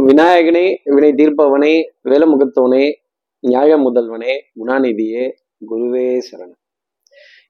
[0.00, 1.72] விநாயகனே வினை தீர்ப்பவனே
[2.04, 2.84] வேலமுகத்தவனே
[3.40, 5.24] நியாய முதல்வனே குணாநிதியே
[5.70, 6.60] குருவே சரணன்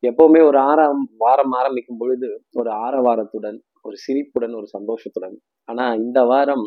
[0.02, 5.40] எப்பவுமே ஒரு ஆறாம் வாரம் ஆரம்பிக்கும் பொழுது ஒரு ஆரவாரத்துடன் ஒரு சிரிப்புடன் ஒரு சந்தோஷத்துடன்.
[5.64, 6.66] ஆனா இந்த வாரம்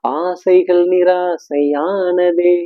[0.00, 2.56] ஆசைகள் நிராசையானதே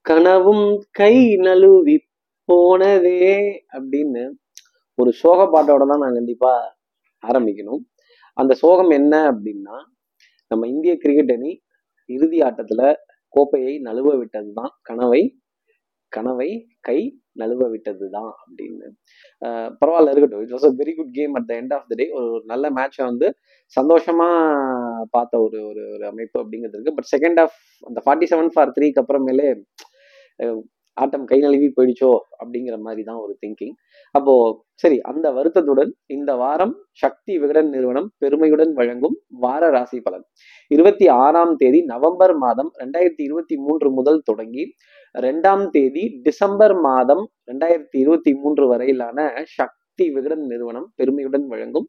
[0.00, 1.96] கனவும் கை நழுவி
[2.44, 3.36] போனதே
[3.72, 4.24] அப்படின்னு
[4.94, 6.76] ஒரு சோக பாட்டோட தான் நான் கண்டிப்பா
[7.22, 7.82] ஆரம்பிக்கணும்.
[8.34, 9.76] அந்த சோகம் என்ன அப்படின்னா
[10.50, 11.52] நம்ம இந்திய கிரிக்கெட் அணி
[12.08, 12.82] இறுதி ஆட்டத்துல
[13.34, 15.22] கோப்பையை நழுவ விட்டதுதான் கனவை.
[16.12, 16.50] கனவை
[16.80, 16.98] கை
[17.40, 18.86] நழுவ விட்டது தான் அப்படின்னு
[19.80, 20.42] பரவாயில்ல இருக்கட்டும்.
[20.44, 23.02] It was a very good game at the end of the day ஒரு நல்ல மேட்சை
[23.10, 23.28] வந்து
[23.76, 24.28] சந்தோஷமா
[25.16, 26.96] பார்த்த ஒரு ஒரு ஒரு அமைப்பு அப்படிங்கிறது இருக்கு.
[26.98, 29.48] பட் செகண்ட் ஆஃப் அந்த ஃபார்ட்டி செவன் ஃபார் த்ரீக்கு அப்புறமேலே
[30.96, 33.74] ஆட்டம் கை நழுவி போயிடுச்சோ அப்படிங்கிற மாதிரி தான் ஒரு திங்கிங்
[34.14, 34.34] அப்போ
[34.74, 40.24] சரி அந்த வருத்தத்துடன் இந்த வாரம் சக்தி விகடன் நிறுவனம் பெருமையுடன் வழங்கும் வார ராசி பலன்.
[40.70, 44.64] இருபத்தி ஆறாம் தேதி நவம்பர் மாதம் ரெண்டாயிரத்தி இருபத்தி மூன்று முதல் தொடங்கி
[45.14, 51.88] ரெண்டாம் தேதி டிசம்பர் மாதம் ரெண்டாயிரத்தி இருபத்தி மூன்று வரையிலான சக்தி விகடன் நிறுவனம் பெருமையுடன் வழங்கும்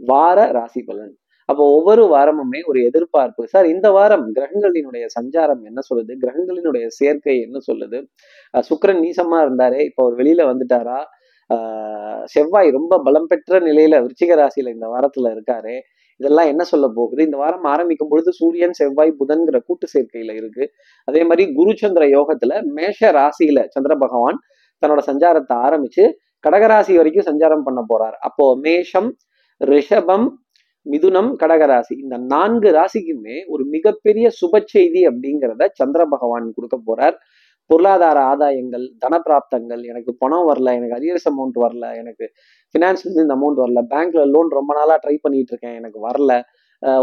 [0.00, 1.14] வார ராசி பலன்.
[1.48, 3.42] அப்போ ஒவ்வொரு வாரமுமே ஒரு எதிர்பார்ப்பு.
[3.52, 6.12] சார் இந்த வாரம் கிரகங்களினுடைய சஞ்சாரம் என்ன சொல்லுது?
[6.22, 7.98] கிரகங்களினுடைய சேர்க்கை என்ன சொல்லுது?
[8.68, 10.98] சுக்கரன் நீசமா இருந்தாரே இப்போ அவர் வெளியில வந்துட்டாரா?
[12.34, 15.74] செவ்வாய் ரொம்ப பலம் பெற்ற நிலையில விருச்சிக ராசியில இந்த வாரத்துல இருக்காரு
[16.20, 17.20] இதெல்லாம் என்ன சொல்ல போகுது?
[17.28, 20.64] இந்த வாரம் ஆரம்பிக்கும் பொழுது சூரியன் செவ்வாய் புதன்கிற கூட்டு சேர்க்கையில இருக்கு.
[21.08, 24.38] அதே மாதிரி குரு சந்திர யோகத்துல மேஷ ராசியில சந்திர பகவான்
[24.82, 26.04] தன்னோட சஞ்சாரத்தை ஆரம்பிச்சு
[26.44, 28.16] கடகராசி வரைக்கும் சஞ்சாரம் பண்ண போறார்.
[28.28, 29.08] அப்போ மேஷம்
[29.60, 30.26] ரிஷபம்
[30.92, 31.94] மிதுனம் கடகராசி.
[32.04, 37.16] இந்த நான்கு ராசிக்குமே ஒரு மிகப்பெரிய சுப செய்தி அப்படிங்கிறத சந்திர பகவான் கொடுக்க போறார்.
[37.70, 42.26] பொருளாதார ஆதாயங்கள் தனப்பிராப்தங்கள் எனக்கு பணம் வரல எனக்கு அரியர்ஸ் அமௌண்ட் வரல எனக்கு
[42.74, 46.32] ஃபினான்ஸ்லேருந்து இந்த அமௌண்ட் வரல பேங்க்ல லோன் ரொம்ப நாளா ட்ரை பண்ணிட்டு இருக்கேன் எனக்கு வரல.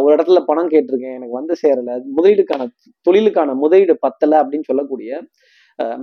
[0.03, 1.92] ஒரு இடத்துல பணம் கேட்டிருக்கேன் எனக்கு வந்து சேரல.
[2.18, 2.68] முதலீடுக்கான
[3.08, 5.20] தொழிலுக்கான முதலீடு பத்தலை அப்படின்னு சொல்லக்கூடிய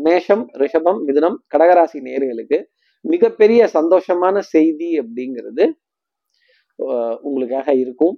[0.07, 2.59] மேஷம் ரிஷபம் மிதுனம் கடகராசி நேர்களுக்கு
[3.05, 5.65] மிகப்பெரிய சந்தோஷமான செய்தி அப்படிங்கிறது
[7.27, 8.17] உங்களுக்காக இருக்கும்.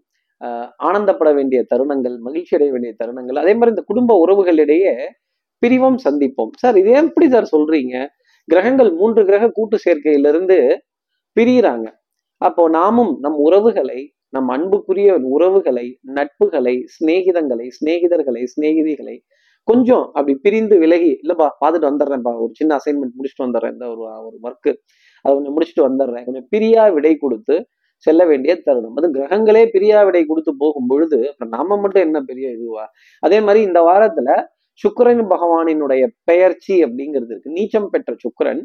[0.88, 4.94] ஆனந்தப்பட வேண்டிய தருணங்கள் மகிழ்ச்சி அடைய வேண்டிய தருணங்கள் அதே மாதிரி இந்த குடும்ப உறவுகளிடையே
[5.62, 6.52] பிரிவும் சந்திப்போம்.
[6.62, 7.94] சார் இது எப்படி சார் சொல்றீங்க?
[8.48, 10.56] கிரகங்கள் மூன்று கிரக கூட்டு சேர்க்கையிலிருந்து
[11.36, 11.86] பிரியிறாங்க.
[12.40, 14.00] அப்போ நாமும் நம் உறவுகளை
[14.36, 15.86] நம் அன்புக்குரிய உறவுகளை
[16.16, 19.16] நட்புகளை சிநேகிதங்களை சிநேகிதர்களை சிநேகிதிகளை
[19.68, 24.36] கொஞ்சம் அப்படி பிரிந்து விலகி இல்லைப்பா பார்த்துட்டு வந்துடுறேன்ப்பா ஒரு சின்ன அசைன்மெண்ட் முடிச்சுட்டு வந்துடுறேன் இந்த ஒரு ஒரு
[24.46, 24.72] ஒர்க்கு
[25.24, 26.24] அதை கொஞ்சம் முடிச்சுட்டு வந்துடுறேன்.
[26.28, 27.56] கொஞ்சம் பிரியா விடை கொடுத்து
[28.06, 32.84] செல்ல வேண்டிய தருணம் அது கிரகங்களே பிரியாவிடை கொடுத்து போகும் பொழுது அப்புறம் நாம மட்டும் என்ன பெரிய இதுவா?
[33.22, 34.28] அதே மாதிரி இந்த வாரத்துல
[34.80, 37.56] சுக்கரன் பகவானினுடைய பெயர்ச்சி அப்படிங்கிறது இருக்கு.
[37.58, 38.62] நீச்சம் பெற்ற சுக்கிரன்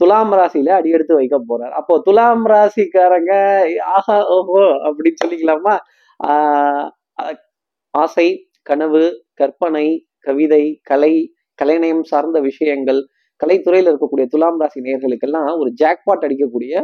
[0.00, 1.74] துலாம் ராசியில அடியெடுத்து வைக்க போறார்.
[1.80, 3.32] அப்போ துலாம் ராசிக்காரங்க
[3.94, 5.74] ஆஹா ஓஹோ அப்படின்னு சொல்லிக்கலாமா?
[6.20, 6.86] ஆஹ்
[7.94, 8.28] ஆசை
[8.62, 9.04] கனவு
[9.34, 9.86] கற்பனை
[10.20, 11.12] கவிதை கலை
[11.58, 13.00] கலைநயம் சார்ந்த விஷயங்கள்
[13.40, 16.74] கலைத்துறையில இருக்கக்கூடிய துலாம் ராசி நேர்களுக்கெல்லாம் ஒரு ஜாக்பாட் அடிக்கக்கூடிய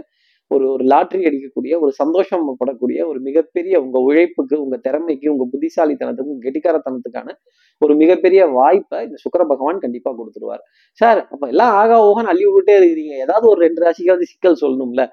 [0.54, 6.34] ஒரு ஒரு லாட்ரி அடிக்கக்கூடிய ஒரு சந்தோஷம் படக்கூடிய ஒரு மிகப்பெரிய உங்க உழைப்புக்கு உங்க திறமைக்கு உங்க புத்திசாலித்தனத்துக்கு
[6.46, 7.30] கெட்டிக்காரத்தனத்துக்கான
[7.78, 10.62] ஒரு மிகப்பெரிய வாய்ப்பை இந்த சுக்கர பகவான் கண்டிப்பா கொடுத்துருவார்.
[11.00, 13.14] சார் அப்ப எல்லாம் ஆகா ஓகன் அள்ளி விட்டுட்டே இருக்கிறீங்க.
[13.26, 15.04] ஏதாவது ஒரு ரெண்டு ராசிக்காவது சிக்கல் சொல்லணும்ல.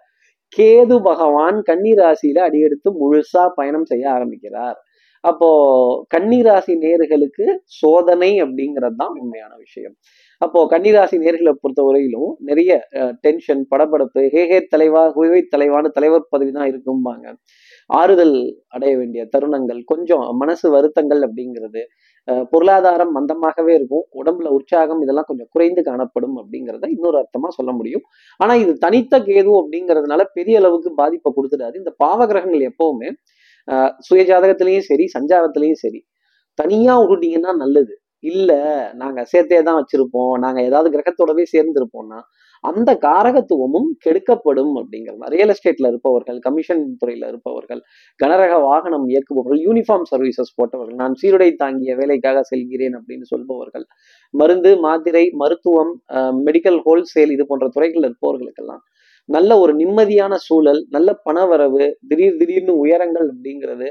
[0.57, 4.77] கேது பகவான் கன்னி ராசியில அடியெடுத்து முழுசா பயணம் செய்ய ஆரம்பிக்கிறார்.
[5.23, 5.49] அப்போ
[6.15, 7.45] கன்னிராசி நேர்களுக்கு
[7.79, 9.95] சோதனை அப்படிங்கிறது தான் உண்மையான விஷயம்.
[10.45, 12.71] அப்போ கன்னிராசி நேர்களை பொறுத்தவரையிலும் நிறைய
[13.25, 17.25] டென்ஷன் படபடப்பு ஹே ஹே தலைவா ஹுவை தலைவான்னு தலைவர் பதவி தான் இருக்கும்பாங்க.
[17.99, 18.35] ஆறுதல்
[18.75, 21.81] அடைய வேண்டிய தருணங்கள் கொஞ்சம் மனசு வருத்தங்கள் அப்படிங்கிறது
[22.51, 24.05] பொருளாதாரம் மந்தமாகவே இருக்கும்.
[24.19, 28.03] உடம்புல உற்சாகம் இதெல்லாம் கொஞ்சம் குறைந்து காணப்படும் அப்படிங்கிறத இன்னொரு அர்த்தமா சொல்ல முடியும்.
[28.39, 31.75] ஆனா இது தனித்த கேது அப்படிங்கிறதுனால பெரிய அளவுக்கு பாதிப்பை கொடுத்துடாது.
[31.81, 33.09] இந்த பாவகிரகங்கள் எப்பவுமே
[34.07, 35.99] சுய ஜாதகத்திலையும் சரி சஞ்சாரத்திலையும் சரி
[36.59, 37.93] தனியா விட்டுட்டீங்கன்னா நல்லது.
[38.23, 38.51] இல்ல
[38.93, 40.33] நாங்க சேர்த்தே தான் வச்சிருப்போம்.
[40.37, 42.19] நாங்க ஏதாவது கிரகத்தோடவே சேர்ந்துருப்போம்னா
[42.63, 47.81] அந்த காரகத்துவமும் கெடுக்கப்படும் அப்படிங்கிறது ரியல் எஸ்டேட்ல இருப்பவர்கள் கமிஷன் துறையில இருப்பவர்கள்
[48.19, 53.85] கனரக வாகனம் இயக்குபவர்கள் யூனிஃபார்ம் சர்வீசஸ் போட்டவர்கள் நான் சீருடை தாங்கிய வேலைக்காக செல்கிறேன் அப்படின்னு சொல்பவர்கள்
[54.33, 55.93] மருந்து மாத்திரை மருத்துவம்
[56.47, 58.83] மெடிக்கல் ஹோல்சேல் இது போன்ற துறைகள் இருப்பவர்களுக்கெல்லாம்
[59.29, 63.89] நல்ல ஒரு நிம்மதியான சூழல் நல்ல பணவரவு திடீர் திடீர்னு உயரங்கள் அப்படிங்கிறது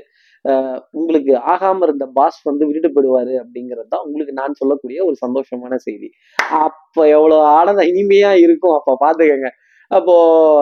[0.93, 6.09] உங்களுக்கு ஆகாம இருந்த பாஸ் வந்து விட்டுட்டு போயிடுவாரு அப்படிங்கிறது தான் உங்களுக்கு நான் சொல்லக்கூடிய ஒரு சந்தோஷமான செய்தி.
[6.61, 9.51] அப்ப எவ்வளவு ஆனந்த இனிமையா இருக்கும் அப்ப பாத்துக்கங்க
[9.91, 10.15] அப்போ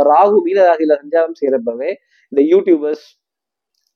[0.02, 1.90] ராகு மீனராசியில சஞ்சாரம் செய்யறப்பவே
[2.32, 3.06] இந்த யூடியூபர்ஸ்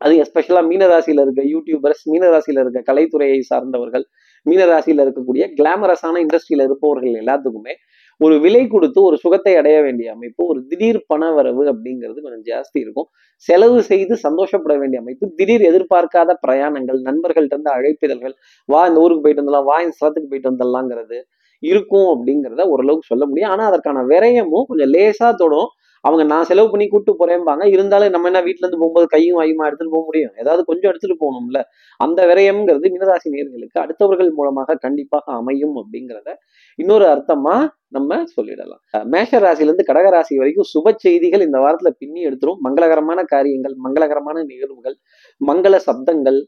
[0.00, 4.04] அது எஸ்பெஷலா மீனராசியில இருக்க யூடியூபர்ஸ் மீனராசியில இருக்க கலைத்துறையை சார்ந்தவர்கள்
[4.46, 7.74] மீனராசியில இருக்கக்கூடிய கிளாமரஸான இண்டஸ்ட்ரியில இருப்பவர்கள் எல்லாத்துக்குமே
[8.20, 12.78] ஒரு விலை கொடுத்து ஒரு சுகத்தை அடைய வேண்டிய அமைப்பு ஒரு திடீர் பண வரவு அப்படிங்கிறது கொஞ்சம் ஜாஸ்தி
[12.84, 13.08] இருக்கும்.
[13.48, 18.34] செலவு செய்து சந்தோஷப்பட வேண்டிய அமைப்பு திடீர் எதிர்பார்க்காத பிரயாணங்கள் நண்பர்கள்ட்ட இருந்து அழைப்பிதழ்கள்
[18.68, 21.18] வா இந்த ஊருக்கு போயிட்டு வந்துடலாம் வா இந்த ஸ்தலத்துக்கு போயிட்டு வந்துடலாங்கிறது
[21.62, 23.50] இருக்கும் அப்படிங்கிறத ஓரளவுக்கு சொல்ல முடியும்.
[23.54, 25.70] ஆனால் அதற்கான விரயமும் கொஞ்சம் லேசாக தொடும்.
[26.04, 29.94] அவங்க நான் செலவு பண்ணி கூட்டு போறேன்பாங்க இருந்தாலும் நம்ம என்ன வீட்டுல இருந்து போகும்போது கையும் வாயுமா எடுத்துட்டு
[29.96, 30.32] போக முடியும்?
[30.42, 31.60] ஏதாவது கொஞ்சம் எடுத்துட்டு போகணும்ல.
[32.00, 36.30] அந்த விரயம்ங்கிறது மினராசி நேர்களுக்கு அடுத்தவர்கள் மூலமாக கண்டிப்பாக அமையும் அப்படிங்கிறத
[36.78, 37.56] இன்னொரு அர்த்தமா
[37.96, 38.82] நம்ம சொல்லிடலாம்.
[39.14, 42.60] மேஷ ராசியிலிருந்து கடக ராசி வரைக்கும் சுப செய்திகள் இந்த வாரத்துல பின்னி எடுத்துரும்.
[42.66, 44.96] மங்களகரமான காரியங்கள் மங்களகரமான நிகழ்வுகள்
[45.40, 46.40] மங்கள சப்தங்கள்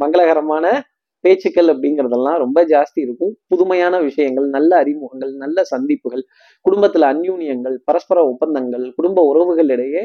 [0.00, 0.66] மங்களகரமான
[1.24, 3.32] பேச்சுக்கள் அப்படிங்கிறதெல்லாம் ரொம்ப ஜாஸ்தி இருக்கும்.
[3.52, 6.24] புதுமையான விஷயங்கள் நல்ல அறிமுகங்கள் நல்ல சந்திப்புகள்
[6.64, 10.02] குடும்பத்துல அந்யூன்யங்கள் பரஸ்பர ஒப்பந்தங்கள் குடும்ப உறவுகளிடையே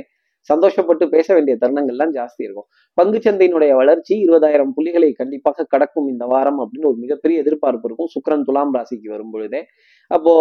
[0.49, 2.67] சந்தோஷப்பட்டு பேச வேண்டிய தருணங்கள்லாம் ஜாஸ்தி இருக்கும்.
[2.97, 8.11] பங்குச்சந்தையினுடைய வளர்ச்சி இருபதாயிரம் புள்ளிகளை கண்டிப்பாக கடக்கும் இந்த வாரம் அப்படின்னு ஒரு மிகப்பெரிய எதிர்பார்ப்பு இருக்கும்.
[8.15, 9.61] சுக்கரன் துலாம் ராசிக்கு வரும் பொழுதே
[10.11, 10.33] அப்போ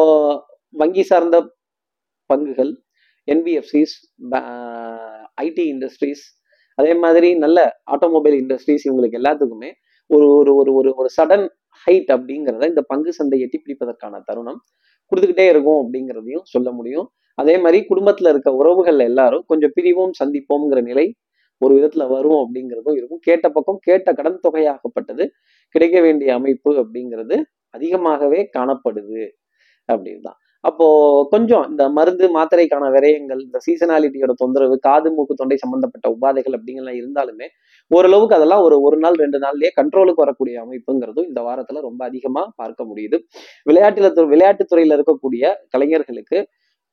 [0.75, 1.37] வங்கி சார்ந்த
[2.31, 2.73] பங்குகள்
[3.29, 3.95] என்பிஎஃப்சிஸ்
[5.45, 6.25] ஐடி இண்டஸ்ட்ரீஸ்
[6.79, 7.59] அதே மாதிரி நல்ல
[7.95, 9.71] ஆட்டோமொபைல் இண்டஸ்ட்ரீஸ் இவங்களுக்கு எல்லாத்துக்குமே
[10.11, 11.45] ஒரு ஒரு ஒரு ஒரு ஒரு சடன்
[11.87, 14.61] ஹைட் அப்படிங்கிறத இந்த பங்கு சந்தை எட்டி பிடிப்பதற்கான தருணம்
[15.13, 17.07] கொடுத்துக்கிட்டே இருக்கும் அப்படிங்கிறதையும் சொல்ல முடியும்.
[17.39, 21.07] அதே மாதிரி குடும்பத்துல இருக்க உறவுகள் எல்லாரும் கொஞ்சம் பிரிவோம் சந்திப்போம்ங்கிற நிலை
[21.63, 23.23] ஒரு விதத்துல வரும் அப்படிங்கிறதும் இருக்கும்.
[23.29, 25.25] கேட்ட பக்கம் கேட்ட கடன் தொகையாகப்பட்டது
[25.75, 27.37] கிடைக்க வேண்டிய அமைப்பு அப்படிங்கிறது
[27.75, 29.23] அதிகமாகவே காணப்படுது
[29.89, 30.87] அப்படின்னு தான் அப்போ
[31.31, 37.47] கொஞ்சம் இந்த மருந்து மாத்திரைக்கான விரயங்கள் இந்த சீசனாலிட்டியோட தொந்தரவு காது மூக்கு தொண்டை சம்பந்தப்பட்ட உபாதைகள் அப்படிங்கலாம் இருந்தாலுமே
[37.91, 42.85] ஓரளவுக்கு அதெல்லாம் ஒரு ஒரு நாள் ரெண்டு நாள்லயே கண்ட்ரோலுக்கு வரக்கூடிய அமைப்புங்கிறதும் இந்த வாரத்துல ரொம்ப அதிகமா பார்க்க
[42.85, 43.19] முடியுது.
[43.71, 44.29] விளையாட்டுல து-
[44.75, 46.39] துறையில இருக்கக்கூடிய கலைஞர்களுக்கு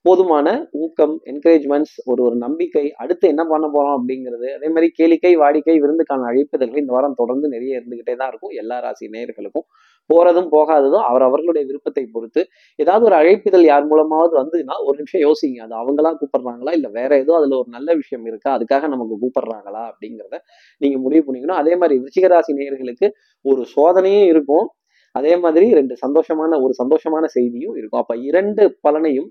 [0.06, 5.76] போதுமான ஊக்கம் என்கரேஜ்மெண்ட்ஸ் ஒரு ஒரு நம்பிக்கை அடுத்து என்ன பண்ண போறோம் அப்படிங்கிறது அதே மாதிரி கேளிக்கை வாடிக்கை
[5.84, 8.54] விருந்துக்கான அழைப்புதல்கள் இந்த வாரம் தொடர்ந்து நிறைய இருந்துகிட்டே தான் இருக்கும்.
[8.62, 9.66] எல்லா ராசி நேயர்களுக்கும்
[10.10, 12.42] போறதும் போகாததும் அவர் அவர்களுடைய விருப்பத்தை பொறுத்து.
[12.80, 15.60] ஏதாவது ஒரு அழைப்பிதழ் யார் மூலமாவது வந்ததுன்னா ஒரு நிமிஷம் யோசிங்க.
[15.66, 16.74] அது அவங்களா கூப்பிடுறாங்களா?
[16.80, 18.50] இல்ல வேற ஏதோ அதுல ஒரு நல்ல விஷயம் இருக்கா?
[18.58, 19.84] அதுக்காக நமக்கு கூப்பிடுறாங்களா?
[19.92, 20.40] அப்படிங்கிறத
[20.82, 21.60] நீங்க முடிவு பண்ணிக்கணும்.
[21.64, 23.10] அதே மாதிரி விருச்சிகராசி நேயர்களுக்கு
[23.46, 24.68] ஒரு சோதனையும் இருக்கும்.
[25.16, 28.02] அதே மாதிரி ரெண்டு சந்தோஷமான ஒரு சந்தோஷமான செய்தியும் இருக்கும்.
[28.04, 29.30] அப்ப இரண்டு பலனையும்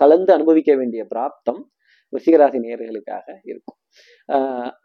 [0.00, 1.60] கலந்து அனுபவிக்க வேண்டிய பிராப்தம்
[2.12, 3.78] ரிஷிகராசி நேயர்களுக்காக இருக்கும்.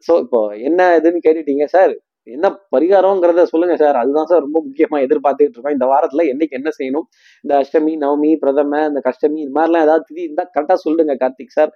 [0.07, 0.39] ஸோ இப்போ
[0.69, 1.94] என்ன இதுன்னு கேட்டுட்டீங்க சார்
[2.27, 5.77] என்ன பரிகாரம்ங்கிறத சொல்லுங்க சார் அதுதான் சார் ரொம்ப முக்கியமா எதிர்பார்த்துக்கிட்டு இருக்கோம்.
[5.77, 7.06] இந்த வாரத்துல என்னைக்கு என்ன செய்யணும்?
[7.45, 11.71] இந்த அஷ்டமி நவமி பிரதம இந்த கஷ்டமி இது மாதிரிலாம் ஏதாவது திதி இருந்தால் கரெக்டாக சொல்லுங்க கார்த்திக் சார்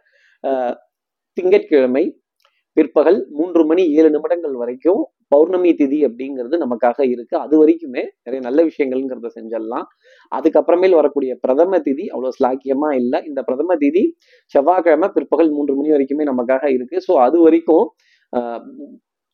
[1.37, 2.05] திங்கட்கிழமை
[2.77, 5.01] பிற்பகல் மூன்று மணி ஏழு நிமிடங்கள் வரைக்கும்
[5.33, 7.35] பௌர்ணமி திதி அப்படிங்கிறது நமக்காக இருக்கு.
[7.45, 9.87] அது வரைக்குமே நிறைய நல்ல விஷயங்கள்ங்கிறத செஞ்சிடலாம்
[10.31, 13.19] அதுக்கப்புறமேல் வரக்கூடிய பிரதம திதி அவ்வளவு ஸ்லாக்கியமா இல்லை.
[13.29, 14.03] இந்த பிரதம திதி
[14.55, 16.97] செவ்வாய்க்கிழமை பிற்பகல் மூன்று மணி வரைக்குமே நமக்காக இருக்கு.
[17.07, 17.85] ஸோ அது வரைக்கும்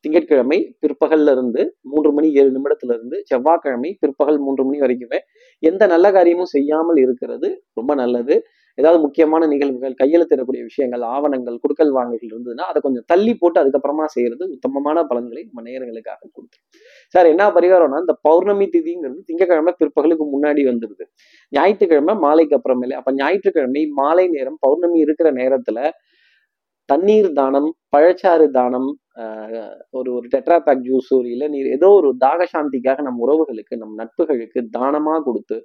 [0.06, 1.62] திங்கட்கிழமை பிற்பகல்ல இருந்து
[1.92, 5.20] மூன்று மணி ஏழு நிமிடத்துல இருந்து செவ்வாய்க்கிழமை பிற்பகல் மூன்று மணி வரைக்குமே
[5.64, 7.50] எந்த நல்ல காரியமும் செய்யாமல் இருக்கிறது
[7.80, 8.36] ரொம்ப நல்லது.
[8.78, 14.46] ஏதாவது முக்கியமான நிகழ்வுகள் கையெழுத்திடக்கூடிய விஷயங்கள் ஆவணங்கள் குடுக்கல் வாங்கல்கள் இருந்ததுன்னா அதை கொஞ்சம் தள்ளி போட்டு அதுக்கப்புறமா செய்யறது
[14.56, 16.64] உத்தமமான பலன்களை நம்ம நேயர்களுக்காக கொடுக்கும்.
[17.16, 21.06] சார் என்ன பரிகாரம்னா இந்த பௌர்ணமி திதிங்கிறது திங்கக்கிழமை பிற்பகலுக்கு முன்னாடி வந்துருது.
[21.54, 25.80] ஞாயிற்றுக்கிழமை மாலைக்கு அப்புறமேலே அப்ப ஞாயிற்றுக்கிழமை மாலை நேரம் பௌர்ணமி இருக்கிற நேரத்துல
[26.90, 28.90] தண்ணீர் தானம் பழச்சாறு தானம்
[29.22, 29.52] ஆஹ்
[29.90, 35.16] ஒரு ஒரு டெட்ராபேக் ஜூஸ் ஒரு இளநீர் ஏதோ ஒரு தாக சாந்திக்காக நம் உறவுகளுக்கு நம் நட்புகளுக்கு தானமா
[35.24, 35.58] கொடுத்து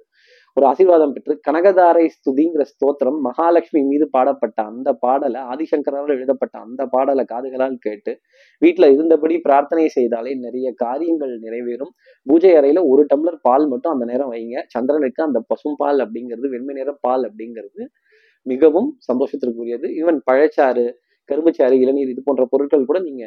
[0.57, 7.23] ஒரு ஆசீர்வாதம் பெற்று கனகதாரை ஸ்துதிங்கிற ஸ்தோத்திரம் மகாலட்சுமி மீது பாடப்பட்ட அந்த பாடலை ஆதிசங்கரால் எழுதப்பட்ட அந்த பாடலை
[7.25, 8.13] காதுகளால் கேட்டு
[8.61, 11.91] வீட்டில் இருந்தபடி பிரார்த்தனை செய்தாலே நிறைய காரியங்கள் நிறைவேறும்.
[12.27, 14.57] பூஜை அறையில ஒரு டம்ளர் பால் மட்டும் அந்த நேரம் வைங்க.
[14.75, 17.83] சந்திரனுக்கு அந்த பசும்பால் அப்படிங்கிறது வெண்மை நிற பால் அப்படிங்கிறது
[18.45, 19.87] மிகவும் சந்தோஷத்திற்குரியது.
[20.01, 20.85] ஈவன் பழச்சாறு
[21.29, 23.23] கரும்புச்சாறு இளநீர் இது போன்ற பொருட்கள் கூட நீங்க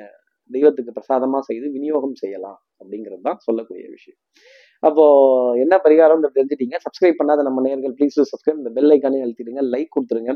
[0.50, 4.20] தெய்வத்துக்கு பிரசாதமா செய்து விநியோகம் செய்யலாம் அப்படிங்கிறது தான் சொல்லக்கூடிய விஷயம்.
[4.82, 5.04] அப்போ
[5.62, 6.76] என்ன பரிகாரம் தெரிஞ்சுட்டீங்க?
[6.84, 10.32] சப்ஸ்கிரைப் பண்ணாத நம்ம நேர்கள் ப்ளீஸ் சப்ஸ்கிரைப் இந்த பெல் ஐக்கானே அழுத்திடுங்க லைக் கொடுத்துருங்க.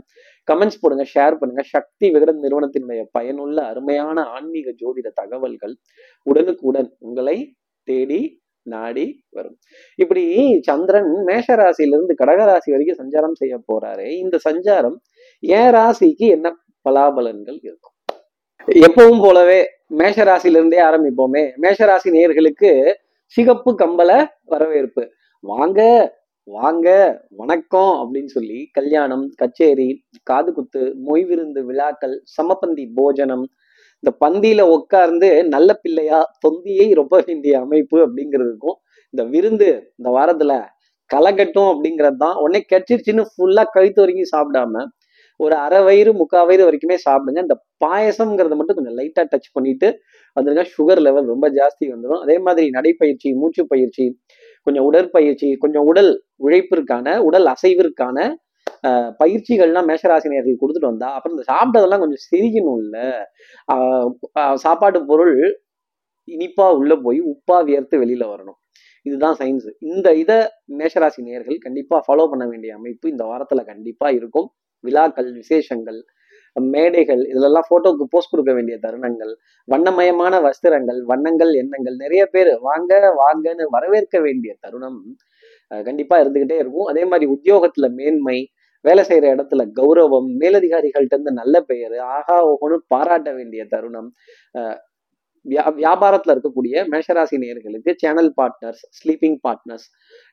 [0.48, 1.62] கமெண்ட்ஸ் போடுங்க ஷேர் பண்ணுங்க.
[1.74, 5.74] சக்தி விகடன் நிறுவனத்தினுடைய பயனுள்ள அருமையான ஆன்மீக ஜோதிட தகவல்கள்
[6.22, 7.38] உடனுக்குடன் உங்களை
[7.88, 8.20] தேடி
[8.66, 9.56] நாடி வரும்.
[10.02, 10.22] இப்படி
[10.68, 14.96] சந்திரன் மேஷ ராசியிலிருந்து கடகராசி வரைக்கும் சஞ்சாரம் செய்ய போறாரு இந்த சஞ்சாரம்
[15.42, 16.48] என் ராசிக்கு என்ன
[16.86, 17.94] பலாபலன்கள் இருக்கும்?
[18.86, 21.42] எப்பவும் போலவே மேஷராசிலிருந்தே ஆரம்பிப்போமே.
[21.56, 22.10] மேஷ ராசி
[23.34, 24.10] சிகப்பு கம்பள
[24.44, 25.02] வரவேற்பு.
[25.44, 25.80] வாங்க
[26.48, 26.88] வாங்க
[27.30, 29.86] வணக்கம் அப்படின்னு சொல்லி கல்யாணம் கச்சேரி
[30.22, 33.44] காது குத்து மொய் விருந்து விழாக்கள் சமபந்தி போஜனம்
[34.02, 38.78] இந்த பந்தியில உட்கார்ந்து நல்ல பிள்ளையா தொந்தியை ரொம்ப வேண்டிய அமைப்பு அப்படிங்கிறதுக்கும்
[39.10, 40.52] இந்த விருந்து இந்த வாரத்துல
[41.10, 42.36] களைகட்டும் அப்படிங்கிறது தான்.
[42.36, 44.84] உடனே கெச்சிருச்சுன்னு ஃபுல்லா கழுத்து வரைக்கும் சாப்பிடாம
[45.40, 47.40] ஒரு அரை வயிறு முக்கா வயிறு வரைக்குமே சாப்பிடுங்க.
[47.46, 49.88] இந்த பாயசம்ங்கிறத மட்டும் கொஞ்சம் லைட்டாக டச் பண்ணிட்டு
[50.36, 54.06] வந்துருங்க சுகர் லெவல் ரொம்ப ஜாஸ்தி வந்துடும் அதே மாதிரி நடைப்பயிற்சி மூச்சு பயிற்சி
[54.66, 56.10] கொஞ்சம் உடற்பயிற்சி கொஞ்சம் உடல்
[56.46, 58.18] உழைப்பிற்கான உடல் அசைவிற்கான
[59.20, 63.06] பயிற்சிகள்லாம் பயிற்சிகள்லாம் மேஷராசினியர்கள் கொடுத்துட்டு வந்தா அப்புறம் இந்த சாப்பிட்டதெல்லாம் கொஞ்சம் சிரிக்கணும் இல்லை.
[64.64, 65.36] சாப்பாட்டு பொருள்
[66.28, 68.58] இனிப்பா உள்ள போய் உப்பா வியர்த்து வெளியில வரணும்.
[69.06, 70.38] இதுதான் சயின்ஸ் இந்த இதை
[70.78, 74.48] மேஷராசி நேர்கள் கண்டிப்பா ஃபாலோ பண்ண வேண்டிய அமைப்பு இந்த வாரத்துல கண்டிப்பா இருக்கும்.
[74.84, 76.00] விழாக்கள் விசேஷங்கள்
[76.56, 79.32] மேடைகள் இதிலெல்லாம் ஃபோட்டோவுக்கு போஸ்ட் கொடுக்க வேண்டிய தருணங்கள்
[79.68, 82.92] வண்ணமயமான வஸ்திரங்கள் வண்ணங்கள் எண்ணங்கள் நிறைய பேர் வாங்க
[83.22, 85.00] வாங்கன்னு வரவேற்க வேண்டிய தருணம்
[85.86, 86.86] கண்டிப்பாக இருந்துக்கிட்டே இருக்கும்.
[86.86, 88.38] அதே மாதிரி உத்தியோகத்தில் மேன்மை
[88.84, 94.10] வேலை செய்கிற இடத்துல கௌரவம் மேலதிகாரிகள்ட்ட இருந்து நல்ல பெயர் ஆகா ஓகோன்னு பாராட்ட வேண்டிய தருணம்
[95.48, 99.86] வியா- வியாபாரத்துல இருக்கக்கூடிய மேஷராசி நேர்களுக்கு channel partners sleeping partners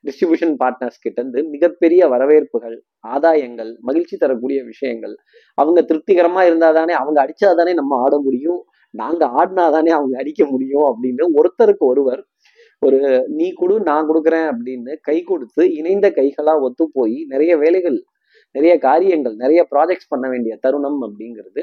[0.06, 5.16] distribution partners கிட்ட இருந்து மிகப்பெரிய வரவேற்புகள் ஆதாயங்கள் மகிழ்ச்சி தரக்கூடிய விஷயங்கள்.
[5.54, 8.64] அவங்க திருப்திகரமா இருந்தாதானே அவங்க அடிச்சாதானே நம்ம ஆட முடியும்.
[8.90, 12.26] நாங்க ஆடினாதானே அவங்க அடிக்க முடியும் அப்படின்னு ஒருத்தருக்கு ஒருவர்
[12.80, 18.04] ஒரு நீ கொடு நான் கொடுக்குறேன் அப்படின்னு கை கொடுத்து இணைந்த கைகளா ஒத்து போய் நிறைய வேலைகள்
[18.52, 21.62] நிறைய காரியங்கள் நிறைய ப்ராஜெக்ட்ஸ் பண்ண வேண்டிய தருணம் அப்படிங்கிறது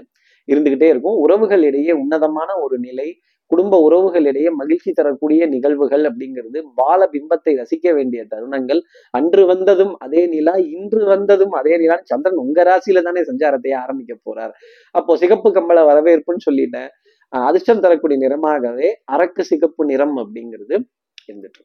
[0.53, 1.29] இருந்துகிட்டே இருக்கும்.
[1.29, 3.19] உறவுகளிடையே உன்னதமான ஒரு நிலை
[3.53, 8.81] குடும்ப உறவுகளிடையே மகிழ்ச்சி தரக்கூடிய நிகழ்வுகள் அப்படிங்கிறது பால பிம்பத்தை ரசிக்க வேண்டிய தருணங்கள்.
[9.19, 11.99] அன்று வந்ததும் அதே நிலா இன்று வந்ததும் அதே நிலா.
[12.13, 14.55] சந்திரன் உங்க ராசியில தானே சஞ்சாரத்தை ஆரம்பிக்க போறார்.
[14.95, 16.91] அப்போ சிகப்பு கம்பள வரவேற்புன்னு சொல்லிட்டேன்.
[17.33, 20.75] அதிர்ஷ்டம் தரக்கூடிய நிறமாகவே அரக்கு சிகப்பு நிறம் அப்படிங்கிறது
[21.29, 21.61] இருந்துட்டு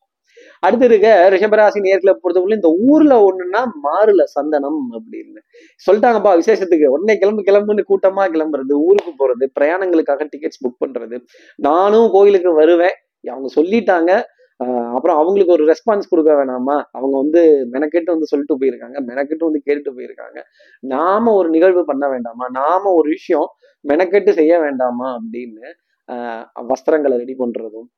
[0.59, 5.39] அடுத்து இருக்க ரிஷபராசி நேர்களை பொறுத்தவரை இந்த ஊர்ல ஒண்ணுன்னா மாறுல சந்தனம் அப்படின்னு.
[5.91, 6.85] சொல்லிட்டாங்கப்பா விசேஷத்துக்கு.
[6.85, 11.21] உடனே கிளம்பு கிளம்புன்னு கூட்டமா கிளம்புறது ஊருக்கு போறது பிரயாணங்களுக்காக டிக்கெட்ஸ் புக் பண்றது.
[11.55, 12.93] நானும் கோயிலுக்கு வருவேன்.
[13.29, 14.33] அவங்க சொல்லிட்டாங்க.
[14.63, 16.81] ஆஹ் அப்புறம் அவங்களுக்கு ஒரு ரெஸ்பான்ஸ் கொடுக்க வேணாமா?
[16.91, 19.03] அவங்க வந்து மெனக்கெட்டு வந்து சொல்லிட்டு போயிருக்காங்க.
[19.07, 20.41] மெனக்கெட்டு வந்து கேட்டுட்டு போயிருக்காங்க.
[20.79, 22.49] நாம ஒரு நிகழ்வு பண்ண வேண்டாமா?
[22.49, 23.47] நாம ஒரு விஷயம்
[23.87, 25.17] மெனக்கெட்டு செய்ய வேண்டாமா?
[25.17, 27.94] அப்படின்னு ஆஹ் வஸ்திரங்களை ரெடி பண்றதும்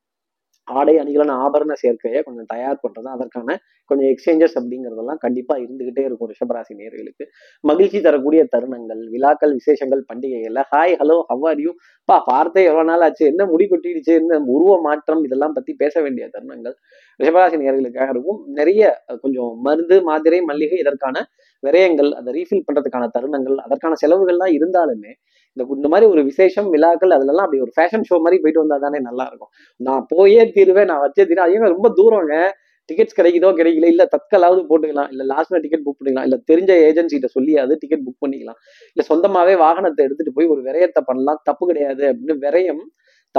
[0.67, 6.73] ஆடை அணிகளான ஆபரண சேர்க்கையை கொஞ்சம் தயார் பண்றதும் அதற்கான கொஞ்சம் எக்ஸ்சேஞ்சஸ் அப்படிங்கிறதெல்லாம் கண்டிப்பா இருந்துகிட்டே இருக்கும் ரிஷபராசி
[6.75, 7.25] நேர்களுக்கு.
[7.61, 10.63] மகிழ்ச்சி தரக்கூடிய தருணங்கள் விழாக்கள் விசேஷங்கள் பண்டிகைகள்ல.
[10.75, 11.73] ஹாய் ஹலோ ஹவ் யூ
[12.05, 13.25] பா பார்த்தே எவ்வளவு நாள் ஆச்சு?
[13.25, 14.13] என்ன முடி கொட்டிடுச்சு?
[14.13, 15.23] என்ன உருவ மாற்றம்?
[15.23, 16.75] இதெல்லாம் பத்தி பேச வேண்டிய தருணங்கள்.
[17.21, 21.25] ரிஷபராசி நேர்களுக்காக இருக்கும் நிறைய கொஞ்சம் மருந்து மாத்திரை மல்லிகை இதற்கான
[21.63, 25.11] விரயங்கள் அதை ரீஃபில் பண்றதுக்கான தருணங்கள் அதற்கான செலவுகள்லாம் இருந்தாலுமே
[25.57, 28.99] இந்த இந்த மாதிரி ஒரு விசேஷம் விழாக்கள் அதுலலாம் அப்படி ஒரு ஃபேஷன் ஷோ மாதிரி போயிட்டு வந்தா தானே
[28.99, 31.47] நல்லா இருக்கும் நான் போயே தீருவேன் நான் வச்சே தீருவேன்.
[31.49, 32.35] ஐயோ ரொம்ப தூரங்க?
[32.89, 37.75] டிக்கெட்ஸ் கிடைக்குதோ கிடைக்கல இல்ல தற்கலாவது போட்டுக்கலாம் இல்ல லாஸ்ட்ல டிக்கெட் புக் பண்ணிக்கலாம் இல்ல தெரிஞ்ச ஏஜென்சிகிட்ட சொல்லியாவது
[37.81, 38.59] டிக்கெட் புக் பண்ணிக்கலாம்.
[38.93, 42.83] இல்ல சொந்தமாவே வாகனத்தை எடுத்துட்டு போய் ஒரு விரயத்தை பண்ணலாம் தப்பு கிடையாது அப்படின்னு விரயம்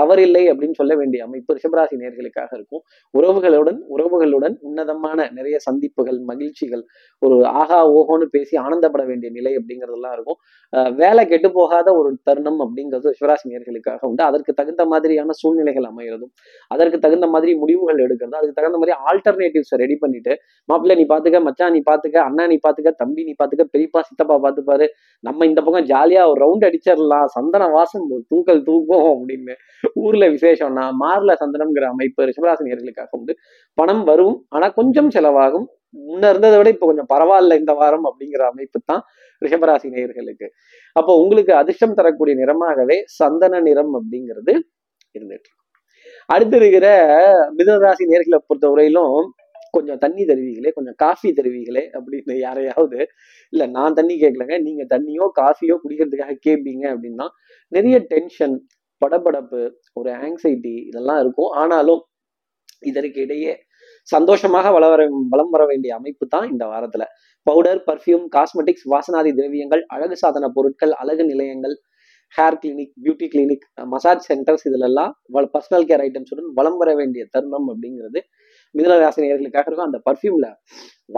[0.01, 2.83] தவறில்லை அப்படின்னு சொல்ல வேண்டிய அமைப்பு ரிஷபராசி நேர்களுக்காக இருக்கும்.
[3.19, 6.85] உறவுகளுடன் உறவுகளுடன் உன்னதமான நிறைய சந்திப்புகள் மகிழ்ச்சிகள்
[7.19, 10.37] ஒரு ஆகா ஓஹோன்னு பேசி ஆனந்தப்பட வேண்டிய நிலை அப்படிங்கிறதெல்லாம் இருக்கும்.
[10.77, 14.25] அஹ் வேலை கெட்டு போகாத ஒரு தருணம் அப்படிங்கிறது ரிஷபராசி நேர்களுக்காக உண்டு.
[14.25, 16.33] அதற்கு தகுந்த மாதிரியான சூழ்நிலைகள் அமைகிறதும்
[16.69, 21.73] அதற்கு தகுந்த மாதிரி முடிவுகள் எடுக்கிறது அதுக்கு தகுந்த மாதிரி ஆல்டர்னேட்டிவ்ஸை ரெடி பண்ணிட்டு மாப்பிள்ளை நீ பாத்துக்க மச்சான்
[21.73, 24.87] நீ பாத்துக்க அண்ணா நீ பாத்துக்க தம்பி நீ பாத்துக்க பெரியப்பா சித்தப்பா பாத்துப்பாரு.
[25.21, 27.25] நம்ம இந்த பக்கம் ஜாலியா ஒரு ரவுண்ட் அடிச்சிடலாம்.
[27.25, 29.55] சந்தன வாசம் தூக்கல் தூக்கும் அப்படின்னு
[30.05, 33.33] ஊர்ல விசேஷம்னா மார்ல சந்தனம்ங்கிற அமைப்பு ரிஷபராசினியர்களுக்காக உண்டு.
[33.79, 35.67] பணம் வரும் ஆனா கொஞ்சம் செலவாகும்.
[36.07, 39.03] முன்ன இருந்ததை விட இப்ப கொஞ்சம் பரவாயில்ல இந்த வாரம் அப்படிங்கிற அமைப்பு தான்
[39.43, 40.47] ரிஷபராசி நேயர்களுக்கு
[40.97, 44.55] அப்போ உங்களுக்கு அதிர்ஷ்டம் தரக்கூடிய நிறமாகவே சந்தன நிறம் அப்படிங்கிறது
[45.15, 45.55] இருந்துட்டு இருக்கும்.
[46.29, 46.87] அடுத்து இருக்கிற
[47.59, 49.15] மிதனராசி நேர்களை பொறுத்தவரையிலும்
[49.77, 52.99] கொஞ்சம் தண்ணி தருவீங்களே கொஞ்சம் காஃபி தருவீங்களே அப்படின்னு யாரையாவது
[53.53, 57.27] இல்ல நான் தண்ணி கேட்கலங்க நீங்க தண்ணியோ காஃபியோ குடிக்கிறதுக்காக கேட்பீங்க அப்படின்னா
[57.73, 58.55] நிறைய டென்ஷன்
[59.03, 59.63] படபடப்பு
[60.01, 61.51] ஒரு ஆங்ஸைட்டி இதெல்லாம் இருக்கும்.
[61.63, 62.03] ஆனாலும்
[62.91, 63.53] இதற்கு இடையே
[64.09, 65.03] சந்தோஷமாக வள வர
[65.33, 67.05] வளம் வர வேண்டிய அமைப்பு தான் இந்த வாரத்துல.
[67.47, 71.75] பவுடர் பர்ஃப்யூம் காஸ்மெட்டிக்ஸ் வாசனாதி திரவியங்கள் அழகு சாதன பொருட்கள் அழகு நிலையங்கள்
[72.35, 75.13] hair clinic beauty clinic massage centres இதுலெல்லாம்
[75.55, 78.21] பர்சனல் கேர் ஐட்டம்ஸுடன் வளம் வர வேண்டிய தருணம் அப்படிங்கிறது
[78.75, 79.89] மிதனராசினியர்களுக்காக இருக்கும்.
[79.91, 80.49] அந்த பர்ஃப்யூம்ல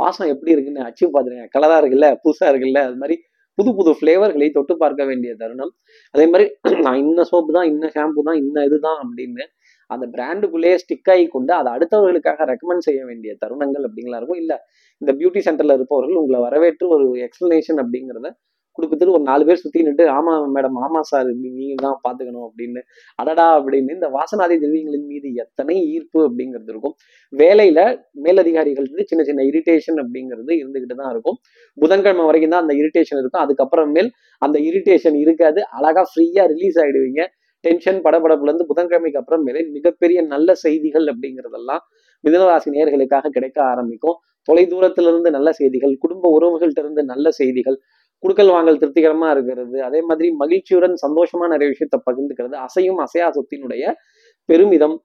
[0.00, 1.46] வாசம் எப்படி இருக்குன்னு அச்சீவ் பார்த்துருங்க.
[1.56, 3.16] கலரா இருக்குல்ல புதுசா இருக்குல்ல அது மாதிரி
[3.58, 5.72] புது புது ஃப்ளேவர்களை தொட்டு பார்க்க வேண்டிய தருணம்.
[6.14, 6.46] அதே மாதிரி
[6.86, 9.44] நான் இன்ன சோப்பு தான் இன்ன ஷாம்பு தான் இன்ன இதுதான் அப்படின்னு
[9.90, 14.40] அந்த பிராண்டுக்குள்ளேயே ஸ்டிக் ஆகி கொண்டு அதை அடுத்தவர்களுக்காக ரெக்கமெண்ட் செய்ய வேண்டிய தருணங்கள் அப்படிங்களா இருக்கும்.
[14.44, 14.56] இல்லை
[15.02, 18.30] இந்த பியூட்டி சென்டர்ல இருப்பவர்கள் உங்களை வரவேற்று ஒரு எக்ஸ்பிளனேஷன் அப்படிங்கிறத
[18.78, 22.80] கொடுக்குறது ஒரு நாலு பேர் சுத்தி நின்று ஆமா மேடம் ஆமா சார் நீங்க தான் பாத்துக்கணும் அப்படின்னு.
[23.18, 26.94] அடடா அப்படின்னு இந்த வாசனாதி திரவியங்களின் மீது எத்தனை ஈர்ப்பு அப்படிங்கிறது இருக்கும்.
[27.32, 27.80] வேலையில
[28.26, 31.38] மேலதிகாரிகள் இருந்து சின்ன சின்ன இரிட்டேஷன் அப்படிங்கிறது இருந்துகிட்டு தான் இருக்கும்.
[31.78, 33.44] புதன்கிழமை வரைக்கும் தான் அந்த இரிட்டேஷன் இருக்கும்.
[33.44, 34.10] அதுக்கப்புறமேல்
[34.42, 35.62] அந்த இரிட்டேஷன் இருக்காது.
[35.78, 37.22] அழகா ஃப்ரீயா ரிலீஸ் ஆயிடுவீங்க.
[37.64, 41.82] டென்ஷன் படபடப்புல இருந்து புதன்கிழமைக்கு அப்புறம் மேலே மிகப்பெரிய நல்ல செய்திகள் அப்படிங்கிறதெல்லாம்
[42.24, 44.16] மிதனராசி நேர்களுக்காக கிடைக்க ஆரம்பிக்கும்.
[44.48, 47.76] தொலை தூரத்துல இருந்து நல்ல செய்திகள் குடும்ப உறவுகள்கிட்ட இருந்து நல்ல செய்திகள்
[48.22, 49.76] குடுக்கல் வாங்கல் திருப்திகரமா இருக்கிறது.
[49.88, 52.56] அதே மாதிரி மகிழ்ச்சியுடன் சந்தோஷமா நிறைய விஷயத்த பகிர்ந்துக்கிறது.
[52.66, 53.84] அசையும் அசையா சொத்தினுடைய
[54.48, 54.96] பெருமிதம்.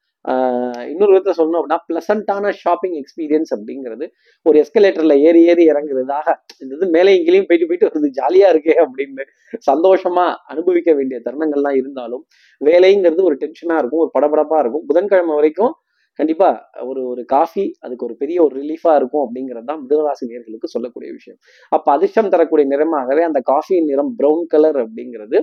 [0.92, 4.06] இன்னொரு விதத்தை சொல்லணும் அப்படின்னா பிளசண்டான ஷாப்பிங் எக்ஸ்பீரியன்ஸ் அப்படிங்கிறது
[4.46, 6.28] ஒரு எஸ்கலேட்டர்ல ஏறி ஏறி இறங்குறதாக
[6.62, 8.10] இந்த இது மேலே எங்கேயும் போயிட்டு போயிட்டு வருது.
[8.20, 9.26] ஜாலியா இருக்கே அப்படின்னு
[9.70, 12.24] சந்தோஷமா அனுபவிக்க வேண்டிய தருணங்கள்லாம் இருந்தாலும்
[12.62, 14.86] வேலைங்கிறது ஒரு டென்ஷனா இருக்கும் ஒரு படபடப்பா இருக்கும்.
[14.92, 15.74] புதன்கிழமை வரைக்கும்
[16.20, 16.50] கண்டிப்பா
[16.90, 21.40] ஒரு ஒரு காஃபி அதுக்கு ஒரு பெரிய ஒரு ரிலீஃபா இருக்கும் அப்படிங்கிறது தான் மிதனராசி நேர்களுக்கு சொல்லக்கூடிய விஷயம்.
[21.70, 25.38] அப்ப அதிர்ஷ்டம் தரக்கூடிய நிறமாகவே அந்த காஃபியின் நிறம் பிரவுன் கலர் அப்படிங்கிறது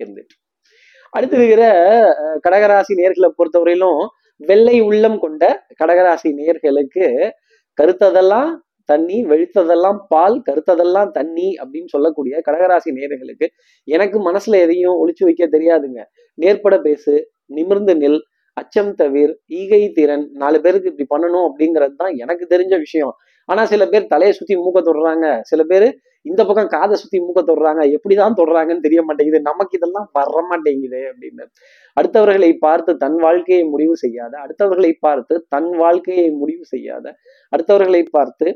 [0.00, 0.34] இருந்துட்டு.
[1.12, 1.64] அடுத்து இருக்கிற
[2.44, 4.02] கடகராசி நேர்களை பொறுத்தவரையிலும்
[4.40, 5.42] வெள்ளை உள்ளம் கொண்ட
[5.80, 7.06] கடகராசி நேர்களுக்கு
[7.78, 8.50] கருத்ததெல்லாம்
[8.88, 13.46] தண்ணி வெளுத்ததெல்லாம் பால் கருத்ததெல்லாம் தண்ணி அப்படின்னு சொல்லக்கூடிய கடகராசி நேர்களுக்கு
[13.88, 16.00] எனக்கு மனசுல எதையும் ஒளிச்சு வைக்க தெரியாதுங்க.
[16.38, 17.14] நேர்பட பேசு
[17.58, 18.20] நிமிர்ந்து நெல்
[18.56, 19.28] அச்சம் தவிர
[19.60, 23.12] ஈகை திறன் நாலு பேருக்கு இப்படி பண்ணணும் அப்படிங்கிறது தான் எனக்கு தெரிஞ்ச விஷயம்.
[23.48, 25.26] ஆனா சில பேர் தலையை சுத்தி மூக்க தொடுறாங்க.
[25.50, 25.86] சில பேர்
[26.22, 27.82] இந்த பக்கம் காதை சுத்தி மூக்க தொடுறாங்க.
[27.96, 29.40] எப்படிதான் தொடுறாங்கன்னு தெரிய மாட்டேங்குது.
[29.40, 31.44] நமக்கு இதெல்லாம் வர மாட்டேங்குது அப்படின்னு.
[31.96, 37.06] அடுத்தவர்களை பார்த்து தன் வாழ்க்கையை முடிவு செய்யாத அடுத்தவர்களை பார்த்து தன் வாழ்க்கையை முடிவு செய்யாத
[37.52, 38.48] அடுத்தவர்களை பார்த்து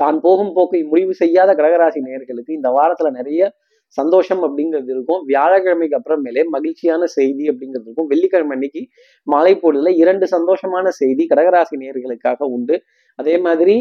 [0.00, 3.42] தான் போகும் போக்கை முடிவு செய்யாத கடகராசி நேர்களுக்கு இந்த வாரத்துல நிறைய
[3.88, 5.22] சந்தோஷம் அப்படிங்கிறது இருக்கும்.
[5.28, 8.06] வியாழக்கிழமைக்கு அப்புறமேலே மகிழ்ச்சியான செய்தி அப்படிங்கிறது இருக்கும்.
[8.06, 8.82] வெள்ளிக்கிழமை அன்னைக்கு
[9.22, 12.76] மாலை பொழுதுல இரண்டு சந்தோஷமான செய்தி கடகராசி நேர்களுக்காக உண்டு.
[13.18, 13.76] அதே மாதிரி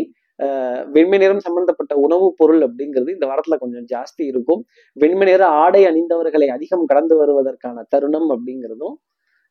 [0.92, 4.62] வெண்மை நிறம் சம்பந்தப்பட்ட உணவுப் பொருள் அப்படிங்கிறது இந்த வாரத்துல கொஞ்சம் ஜாஸ்தி இருக்கும்.
[4.94, 8.96] வெண்மை நிற ஆடை அணிந்தவர்களை அதிகம் கடந்து வருவதற்கான தருணம் அப்படிங்கிறதும்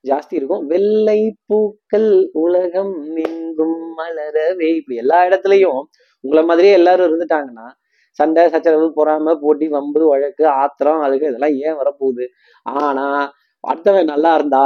[0.05, 0.67] ஜாஸ்தி இருக்கும்.
[0.67, 4.69] வெள்ளை பூக்கள் உலகம் எங்கும் மலரவே.
[4.77, 5.81] இப்படி எல்லா இடத்துலையும்
[6.25, 7.67] உங்களை மாதிரியே எல்லாரும் இருந்துட்டாங்கன்னா
[8.19, 12.27] சண்டை சச்சரவு பொறாம போட்டி வம்பு வழக்கு ஆத்திரம் அழுகு இதெல்லாம் ஏன் வரப்போகுது?
[12.77, 13.07] ஆனா
[13.65, 14.65] அடுத்தவன் நல்லா இருந்தா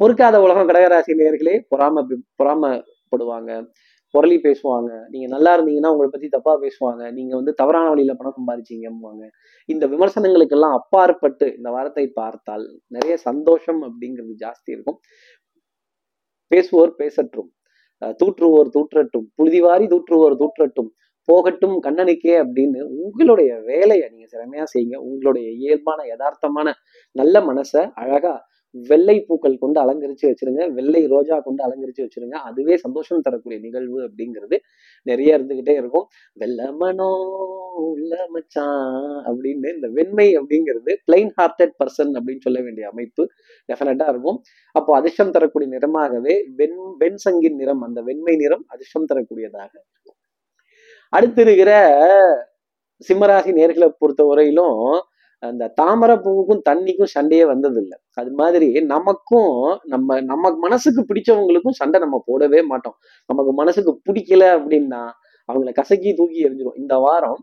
[0.00, 2.02] பொறுக்காத உலகம் கடகராசி நேர்களே பொறாம
[2.40, 3.52] பொறாமப்படுவாங்க.
[4.14, 4.90] புரளி பேசுவாங்க.
[5.12, 7.02] நீங்க நல்லா இருந்தீங்கன்னா உங்களை பத்தி தப்பா பேசுவாங்க.
[7.12, 9.24] நீங்க வந்து தவறான வழியில பணம் சம்பாதிச்சீங்கம்பாங்க
[9.68, 12.64] இந்த விமர்சனங்களுக்கெல்லாம் அப்பாற்பட்டு இந்த வாரத்தை பார்த்தால்
[12.96, 14.98] நிறைய சந்தோஷம் அப்படிங்கிறது ஜாஸ்தி இருக்கும்.
[16.50, 17.50] பேசுவோர் பேசட்டும்.
[18.20, 19.26] தூற்றுவோர் தூற்றட்டும்.
[19.38, 20.90] புழுதிவாரி தூற்றுவோர் தூற்றட்டும்.
[21.30, 24.98] போகட்டும் கண்ணனுக்கே அப்படின்னு உங்களுடைய வேலையை நீங்க திறமையா செய்யுங்க.
[25.08, 26.68] உங்களுடைய இயல்பான யதார்த்தமான
[27.20, 28.36] நல்ல மனசை அழகா
[28.74, 30.62] வெள்ளை பூக்கள் கொண்டு அலங்கரிச்சு வச்சிருங்க.
[30.78, 32.36] வெள்ளை ரோஜா கொண்டு அலங்கரிச்சு வச்சிருங்க.
[32.48, 34.56] அதுவே சந்தோஷம் தரக்கூடிய நிகழ்வு அப்படிங்கிறது
[35.10, 36.06] நிறைய இருந்துகிட்டே இருக்கும்.
[36.42, 37.08] வெள்ளமனோ
[37.86, 43.24] உள்ள மச்சான் அப்படின்னு இந்த வெண்மை அப்படிங்கிறது பிளைன் ஹார்ட்டட் பர்சன் அப்படின்னு சொல்ல வேண்டிய அமைப்பு
[43.70, 44.38] டெஃபினட்டா இருக்கும்.
[44.78, 49.72] அப்போ அதிர்ஷ்டம் தரக்கூடிய நிறமாகவே வெண் வெண் சங்கின் நிறம் அந்த வெண்மை நிறம் அதிர்ஷ்டம் தரக்கூடியதாக
[51.12, 51.70] அடுத்து இருக்கிற
[53.08, 54.80] சிம்மராசி நேர்களை பொறுத்த வரையிலும்
[55.42, 57.96] அந்த தாமரை பூவுக்கும் தண்ணிக்கும் சண்டையே வந்ததில்லை.
[58.14, 59.52] அது மாதிரி நமக்கும்
[59.92, 62.96] நம்ம நம்ம மனசுக்கு பிடிச்சவங்களுக்கும் சண்டை நம்ம போடவே மாட்டோம்.
[63.30, 65.02] நமக்கு மனசுக்கு பிடிக்கல அப்படின்னா
[65.48, 67.38] அவங்கள கசக்கி தூக்கி எரிஞ்சிடும் இந்த வாரம்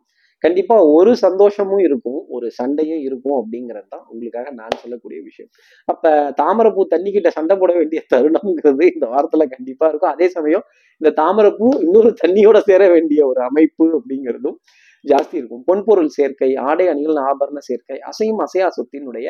[0.45, 5.49] கண்டிப்பா ஒரு சந்தோஷமும் இருக்கும் ஒரு சண்டையும் இருக்கும் அப்படிங்கிறது தான் உங்களுக்காக நான் சொல்லக்கூடிய விஷயம்.
[5.87, 10.13] அப்ப தாமரைப்பூ தண்ணி கிட்ட சண்டை போட வேண்டிய தருணம்ங்கிறது இந்த வாரத்துல கண்டிப்பா இருக்கும்.
[10.15, 10.65] அதே சமயம்
[11.01, 14.57] இந்த தாமரைப்பூ இன்னொரு தண்ணியோட சேர வேண்டிய ஒரு அமைப்பு அப்படிங்கிறதும்
[15.05, 15.63] ஜாஸ்தி இருக்கும்.
[15.69, 19.27] பொன்பொருள் சேர்க்கை ஆடை அணிகள் ஆபரண சேர்க்கை அசையும் அசையா சொத்தினுடைய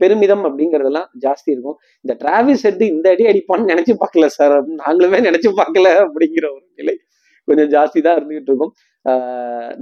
[0.00, 1.76] பெருமிதம் அப்படிங்கறதெல்லாம் ஜாஸ்தி இருக்கும்.
[2.04, 4.54] இந்த டிராவிஸ் எடுத்து இந்த அடி அடிப்பான்னு நினைச்சு பார்க்கல சார்.
[4.82, 6.94] நாங்களுமே நினைச்சு பார்க்கல அப்படிங்கிற ஒரு நிலை
[7.50, 8.72] கொஞ்சம் ஜாஸ்தி தான் இருந்துகிட்டு இருக்கும்.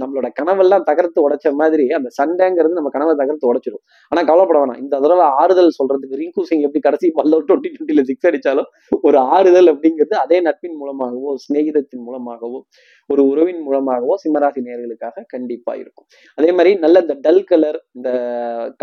[0.01, 4.79] நம்மளோட கனவெல்லாம் தகர்த்து உடைச்ச மாதிரி அந்த சண்டைங்கிறது நம்ம கனவை தகர்த்து உடைச்சிடும் ஆனா கவலைப்பட வேணாம்.
[4.83, 8.69] இந்த தடவை ஆறுதல் சொல்றதுக்கு ரிங்கு சிங் எப்படி கடைசி பல்ல டுவெண்ட்டி டுவெண்ட்டில சிக்ஸ் அடிச்சாலும்
[9.07, 12.61] ஒரு ஆறுதல் அப்படிங்கிறது அதே நட்பின் மூலமாகவோ சிநேகிதத்தின் மூலமாகவோ
[13.09, 16.07] ஒரு உறவின் மூலமாகவோ சிம்மராசி நேர்களுக்காக கண்டிப்பா இருக்கும்.
[16.37, 18.09] அதே மாதிரி நல்ல இந்த டல் கலர் இந்த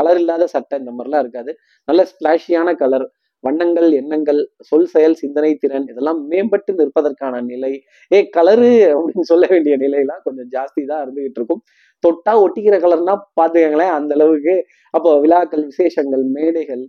[0.00, 1.52] கலர் இல்லாத சட்டை இந்த மாதிரிலாம் இருக்காது.
[1.88, 3.06] நல்ல ஸ்பிளாஷியான கலர்
[3.44, 7.72] வண்ணங்கள் எண்ணங்கள் சொல் செயல் சிந்தனை திறன் இதெல்லாம் மேம்பட்டு நிற்பதற்கான நிலை.
[8.10, 11.62] ஏ கலரு அப்படின்னு சொல்ல வேண்டிய நிலையெல்லாம் கொஞ்சம் ஜாஸ்தி தான் இருந்துகிட்டு இருக்கும்.
[12.04, 14.54] தொட்டா ஒட்டிக்கிற கலர்னா பாத்துக்கங்களேன் அந்த அளவுக்கு.
[14.94, 16.84] அப்போ விழாக்கள் விசேஷங்கள் மேடைகள்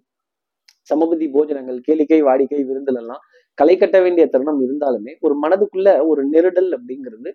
[0.89, 3.21] சமபதி போஜனங்கள் கேளிக்கை வாடிக்கை விருந்துல எல்லாம்
[3.57, 7.29] களை கட்ட வேண்டிய தருணம் இருந்தாலுமே ஒரு மனதுக்குள்ள ஒரு நெருடல் அப்படிங்கிறது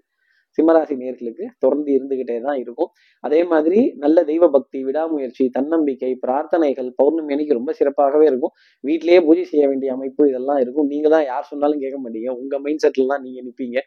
[0.56, 2.90] சிம்மராசி நேர்களுக்கு தொடர்ந்து இருந்துகிட்டே தான் இருக்கும்.
[3.24, 8.54] அதே மாதிரி நல்ல தெய்வ பக்தி விடாமுயற்சி தன்னம்பிக்கை பிரார்த்தனைகள் பௌர்ணமி அன்னைக்கு ரொம்ப சிறப்பாகவே இருக்கும்.
[8.84, 10.88] வீட்டிலேயே பூஜை செய்ய வேண்டிய அமைப்பு இதெல்லாம் இருக்கும்.
[10.92, 12.30] நீங்க தான் யார் சொன்னாலும் கேட்க மாட்டீங்க.
[12.42, 13.78] உங்க மைண்ட் செட்ல தான் நீங்க நிற்பீங்க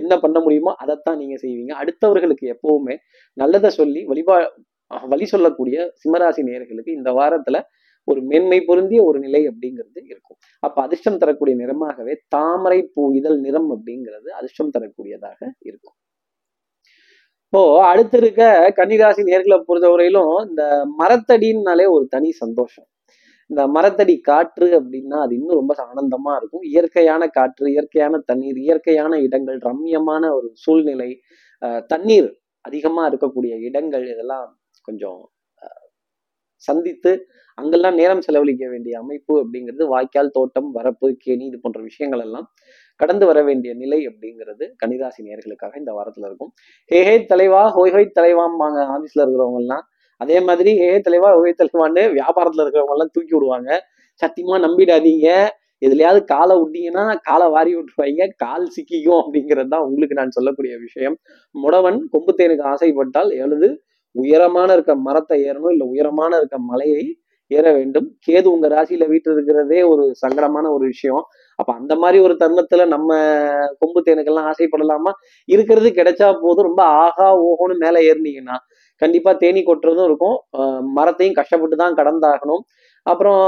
[0.00, 1.72] என்ன பண்ண முடியுமோ அதைத்தான் நீங்க செய்வீங்க.
[1.82, 2.96] அடுத்தவர்களுக்கு எப்பவுமே
[3.36, 4.36] நல்லதை சொல்லி வழிபா
[5.12, 7.58] வழி சொல்லக்கூடிய சிம்மராசி நேர்களுக்கு இந்த வாரத்துல
[8.08, 10.38] ஒரு மேன்மை பொருந்திய ஒரு நிலை அப்படிங்கிறது இருக்கும்.
[10.66, 15.96] அப்ப அதிர்ஷ்டம் தரக்கூடிய நிறமாகவே தாமரை பூ இதழ் நிறம் அப்படிங்கிறது அதிர்ஷ்டம் தரக்கூடியதாக இருக்கும்.
[17.52, 18.42] இப்போ அடுத்து இருக்க
[18.76, 20.62] கன்னிராசி நேர்களை பொறுத்தவரையிலும் இந்த
[21.00, 22.86] மரத்தடின்னாலே ஒரு தனி சந்தோஷம்.
[23.50, 26.62] இந்த மரத்தடி காற்று அப்படின்னா அது இன்னும் ரொம்ப ஆனந்தமா இருக்கும்.
[26.70, 31.10] இயற்கையான காற்று இயற்கையான தண்ணீர் இயற்கையான இடங்கள் ரம்யமான ஒரு சூழ்நிலை
[31.90, 32.30] தண்ணீர்
[32.64, 34.48] அதிகமா இருக்கக்கூடிய இடங்கள் இதெல்லாம்
[34.88, 35.20] கொஞ்சம்
[36.64, 37.12] சந்தித்து
[37.58, 42.48] அங்கெல்லாம் நேரம் செலவழிக்க வேண்டிய அமைப்பு அப்படிங்கிறது வாய்க்கால் தோட்டம் வரப்பு கேணி இது போன்ற விஷயங்கள் எல்லாம்
[43.02, 46.52] கடந்து வர வேண்டிய நிலை அப்படிங்கிறது கன்னிராசி நேர்களுக்காக இந்த வாரத்துல இருக்கும்.
[46.90, 49.84] ஹே ஹே தலைவா ஹோய் ஹோய் தலைவாம்பாங்க ஆபீஸ்ல இருக்கிறவங்க எல்லாம்
[50.20, 53.70] அதே மாதிரி ஹே தலைவா ஹோய் தலைவான்னு வியாபாரத்துல இருக்கிறவங்க எல்லாம் தூக்கி விடுவாங்க.
[54.22, 55.28] சத்தியமா நம்பிடாதீங்க.
[55.86, 58.26] எதுலையாவது காலை விட்டீங்கன்னா காலை வாரி விட்டுருவாங்க.
[58.36, 61.16] கால் சிக்கிக்கும் அப்படிங்கிறது தான் உங்களுக்கு நான் சொல்லக்கூடிய விஷயம்.
[61.54, 63.70] முடவன் கொம்புத்தேனுக்கு ஆசைப்பட்டால் எழுது.
[64.14, 65.72] உயரமான இருக்க மரத்தை ஏறணும்.
[65.74, 67.02] இல்லை உயரமான இருக்க மலையை
[67.56, 68.06] ஏற வேண்டும்.
[68.26, 71.22] கேது உங்க ராசியில வீட்டு இருக்கிறதே ஒரு சங்கடமான ஒரு விஷயம்.
[71.58, 73.10] அப்ப அந்த மாதிரி ஒரு தருணத்துல நம்ம
[73.80, 75.12] கொம்பு தேனுக்கெல்லாம் ஆசைப்படலாமா?
[75.48, 76.68] இருக்கிறது கிடைச்சா போதும்.
[76.70, 78.56] ரொம்ப ஆகா ஓஹோன்னு மேல ஏறினீங்கன்னா
[79.02, 80.36] கண்டிப்பா தேனி கொட்டுறதும் இருக்கும்.
[80.98, 82.62] மரத்தையும் கஷ்டப்பட்டு தான் கடந்தாகணும்.
[83.06, 83.40] அப்புறம்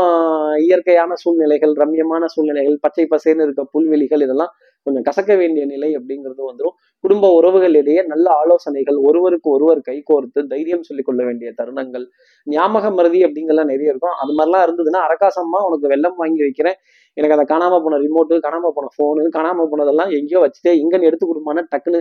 [0.64, 4.52] இயற்கையான சூழ்நிலைகள் ரம்யமான சூழ்நிலைகள் பச்சை பசேன்னு இருக்க புல்வெளிகள் இதெல்லாம்
[4.86, 11.08] கொஞ்சம் கசக்க வேண்டிய நிலை அப்படிங்கிறது வந்துடும் குடும்ப உறவுகளிடையே நல்ல ஆலோசனைகள் ஒருவருக்கு ஒருவர் கைகோர்த்து தைரியம் சொல்லிக்
[11.08, 12.06] கொள்ள வேண்டிய தருணங்கள்
[12.46, 14.16] ஞாபக மருதி அப்படிங்கெல்லாம் நிறைய இருக்கும்.
[14.22, 16.78] அது மாதிரிலாம் இருந்ததுன்னா அரகாசமா உனக்கு வெள்ளம் வாங்கி வைக்கிறேன்.
[17.16, 21.64] எனக்கு அதை காணாம போன ரிமோட்டு காணாம போன ஃபோனு காணாம போனதெல்லாம் எங்கேயோ வச்சுட்டு இங்கன்னு எடுத்து கொடுமான
[21.72, 22.00] டக்குன்னு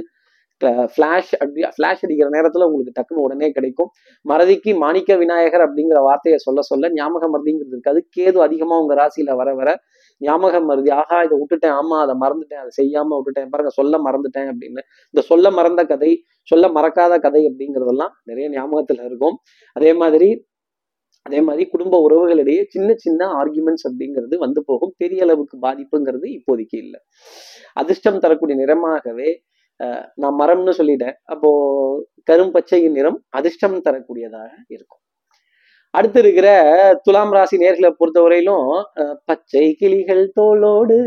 [0.63, 3.89] ஃப்ளாஷ் அப்படி ஃப்ளாஷ் அடிக்கிற நேரத்தில் உங்களுக்கு டக்குன்னு உடனே கிடைக்கும்.
[4.25, 9.53] மறதிக்கு மாணிக்க விநாயகர் அப்படிங்கிற வார்த்தையை சொல்ல சொல்ல ஞாபக மருதிங்கிறது இருக்காது கேது அதிகமாக உங்கள் ராசியில வர
[9.55, 9.69] வர
[10.21, 10.89] ஞாபக மருதி.
[10.89, 11.75] ஆஹா இதை விட்டுட்டேன்.
[11.81, 12.61] ஆமா அதை மறந்துட்டேன்.
[12.63, 13.49] அதை செய்யாம விட்டுட்டேன்.
[13.49, 14.81] பாருங்க சொல்ல மறந்துட்டேன் அப்படின்னு.
[15.13, 19.37] இந்த சொல்ல மறந்த கதை சொல்ல மறக்காத கதை அப்படிங்கிறதெல்லாம் நிறைய ஞாபகத்துல இருக்கும்.
[19.75, 20.29] அதே மாதிரி
[21.25, 24.93] அதே மாதிரி குடும்ப உறவுகளிடையே சின்ன சின்ன ஆர்குமெண்ட்ஸ் அப்படிங்கிறது வந்து போகும்.
[24.97, 26.99] பெரிய அளவுக்கு பாதிப்புங்கிறது இப்போதைக்கு இல்லை.
[27.73, 29.29] அதிர்ஷ்டம் தரக்கூடிய நிறமாகவே
[30.21, 31.15] நான் மரம்னு சொல்லிட்டேன்.
[31.33, 31.49] அப்போ
[32.31, 35.01] கரும்பச்சையின் நிறம் அதிர்ஷ்டம் தரக்கூடியதாக இருக்கும்.
[35.93, 36.47] அடுத்து இருக்கிற
[37.05, 38.69] துலாம் ராசி நேர்களை பொறுத்தவரையிலும்
[39.29, 40.97] பச்சை கிளிகள் தோளோடு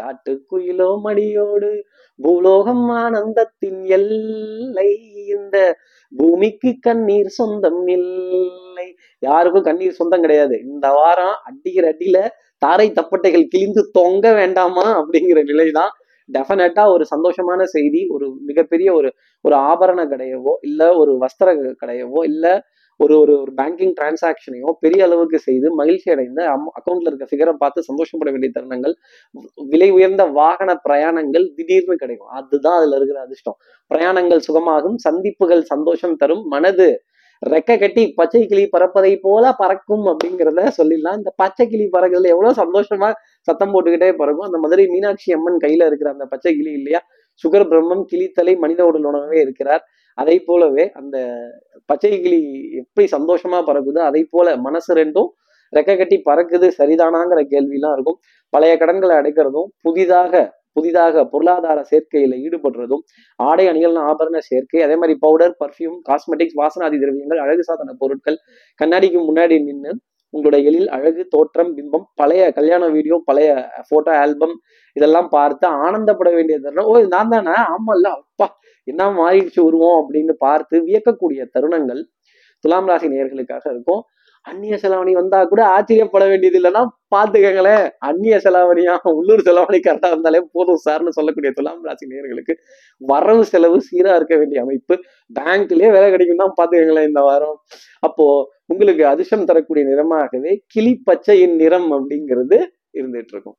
[0.00, 1.70] காட்டுக்குயிலோ மடியோடு
[2.18, 4.90] பூலோகம் ஆனந்தத்தின் எல்லை
[5.34, 5.56] இந்த
[6.12, 8.88] பூமிக்கு கண்ணீர் சொந்தம் இல்லை.
[9.22, 10.56] யாருக்கும் கண்ணீர் சொந்தம் கிடையாது.
[10.72, 12.18] இந்த வாரம் அடிக்கிற அடியில
[12.62, 15.92] தாரை தப்பட்டைகள் கிழிந்து தொங்க வேண்டாமா அப்படிங்கிற நிலைதான்
[16.28, 19.08] டெஃபினட்டா ஒரு சந்தோஷமான செய்தி ஒரு மிகப்பெரிய ஒரு
[19.44, 21.48] ஒரு ஆபரண கடையவோ இல்ல ஒரு வஸ்திர
[21.82, 22.46] கடையவோ இல்ல
[23.00, 26.40] ஒரு ஒரு ஒரு பேங்கிங் டிரான்சாக்ஷனையோ பெரிய அளவுக்கு செய்து மகிழ்ச்சி அடைந்த
[26.78, 28.94] அக்கௌண்ட்ல இருக்க ஃபிகரை பார்த்து சந்தோஷப்பட வேண்டிய தருணங்கள்
[29.64, 32.30] விலை உயர்ந்த வாகன பிரயாணங்கள் திடீர்னு கிடைக்கும்.
[32.30, 33.56] அதுதான் அதுல இருக்கிற அதிர்ஷ்டம்.
[33.90, 36.88] பிரயாணங்கள் சுகமாகும் சந்திப்புகள் சந்தோஷம் தரும் மனது
[37.42, 41.18] ரெக்கை கட்டி பச்சை கிளி பறப்பதை போல பறக்கும் அப்படிங்கிறத சொல்லிடலாம்.
[41.20, 43.08] இந்த பச்சை கிளி பறக்கிறதுல எவ்வளவு சந்தோஷமா
[43.48, 44.46] சத்தம் போட்டுக்கிட்டே பறக்கும்.
[44.48, 47.00] அந்த மதுரை மீனாட்சி அம்மன் கையில இருக்கிற அந்த பச்சை கிளி இல்லையா?
[47.42, 49.82] சுகர் பிரம்மம் கிளித்தலை மனித உடல் உணவே இருக்கிறார்.
[50.18, 51.16] அதை போலவே அந்த
[51.86, 52.40] பச்சை கிளி
[52.80, 55.30] எப்படி சந்தோஷமா பறக்குதோ அதை போல மனசு ரெண்டும்
[55.72, 56.66] ரெக்கை கட்டி பறக்குது.
[56.78, 58.18] சரிதானாங்கிற கேள்விலாம் இருக்கும்.
[58.52, 60.42] பழைய கடன்களை அடைக்கிறதும் புதிதாக
[60.76, 63.02] புதிதாக பொருளாதார சேர்க்கையில ஈடுபடுறதும்
[63.40, 68.38] ஆடை அணிகள் ஆபரண சேர்க்கை அதே மாதிரி பவுடர் பர்ஃப்யூம் காஸ்மெட்டிக்ஸ் வாசனாதி திரவியங்கள் அழகு சாதன பொருட்கள்
[68.80, 69.92] கண்ணாடிக்கு முன்னாடி நின்று
[70.34, 73.50] உங்களோட எழில் அழகு தோற்றம் பிம்பம் பழைய கல்யாண வீடியோ பழைய
[73.90, 74.54] போட்டோ ஆல்பம்
[74.96, 76.88] இதெல்லாம் பார்த்து ஆனந்தப்பட வேண்டிய தருணம்.
[76.90, 77.54] ஓ நான் தானே?
[77.74, 78.06] ஆமல்ல.
[78.20, 78.46] அப்பா
[78.86, 82.02] என்ன மாறிடுச்சு உருவம் அப்படின்னு பார்த்து வியக்கக்கூடிய தருணங்கள்
[82.64, 84.02] துலாம் ராசி நேர்களுக்காக இருக்கும்.
[84.46, 86.82] அந்நிய செலாவணி வந்தா கூட ஆச்சரியப்பட வேண்டியது இல்லைன்னா
[87.14, 88.94] பாத்துக்கங்களேன் அந்நிய செலாவணியா?
[89.18, 92.54] உள்ளூர் செலாவணி கரெக்டா இருந்தாலே போதும் சார்னு சொல்லக்கூடிய துலாம் ராசி நேர்களுக்கு
[93.00, 94.96] வரவு செலவு சீரா இருக்க வேண்டிய அமைப்பு.
[95.38, 97.56] பேங்க்லயே வேலை கிடைக்கும் தான் பாத்துக்கங்களேன் இந்த வாரம்.
[98.08, 98.26] அப்போ
[98.66, 102.58] உங்களுக்கு அதிர்ஷ்டம் தரக்கூடிய நிறமாகவே கிளி பச்சையின் நிறம் அப்படிங்கிறது
[103.00, 103.56] இருந்துட்டு இருக்கும்.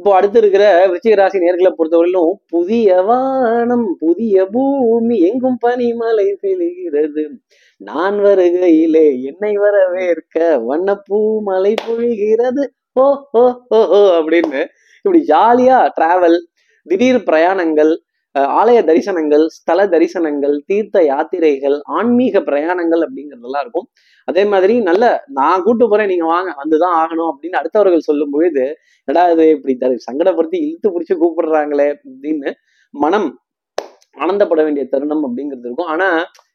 [0.00, 7.24] இப்போ அடுத்து இருக்கிற விருச்சிக ராசி நேர்களை பொறுத்தவரையிலும் புதிய வானம் புதிய பூமி எங்கும் பனிமலை பெய்கிறது.
[7.80, 10.36] நான் வருகையிலே என்னை வரவேற்க
[10.68, 12.64] வண்ணப்பூ மலை பொழிகிறது.
[12.92, 14.62] ஓ ஓ ஹோ ஹோ அப்படின்னு
[15.04, 16.38] இப்படி ஜாலியா டிராவல்
[16.86, 17.92] திடீர் பிரயாணங்கள்
[18.34, 23.88] அஹ் ஆலய தரிசனங்கள் ஸ்தல தரிசனங்கள் தீர்த்த யாத்திரைகள் ஆன்மீக பிரயாணங்கள் அப்படிங்கிறதெல்லாம் இருக்கும்.
[24.30, 25.04] அதே மாதிரி நல்ல
[25.38, 28.64] நான் கூட்டு போறேன் நீங்க வாங்க வந்துதான் ஆகணும் அப்படின்னு அடுத்தவர்கள் சொல்லும் பொழுது
[29.08, 32.50] எடா இது இப்படி தரு சங்கடப்படுத்தி இழுத்து பிடிச்சி கூப்பிடுறாங்களே அப்படின்னு
[32.94, 33.28] மனம்
[34.16, 35.90] ஆனந்தப்பட வேண்டிய தருணம் அப்படிங்கிறது இருக்கும்.
[35.94, 36.06] ஆனா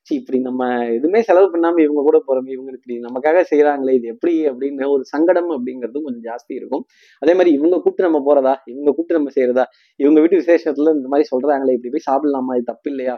[0.08, 0.64] சீ, இப்படி நம்ம
[0.96, 5.50] எதுவுமே செலவு பண்ணாம இவங்க கூட போறோம் இவங்க இப்படி நமக்காக செய்யறாங்களே இது எப்படி அப்படின்னு ஒரு சங்கடம்
[5.56, 6.84] அப்படிங்கிறது கொஞ்சம் ஜாஸ்தி இருக்கும்.
[7.22, 9.66] அதே மாதிரி இவங்க கூப்பிட்டு நம்ம போறதா இவங்க கூப்பிட்டு நம்ம செய்யறதா
[10.00, 13.16] இவங்க வீட்டு விசேஷத்துல இந்த மாதிரி சொல்றாங்களே இப்படி போய் சாப்பிடலாமா இது தப்பு இல்லையா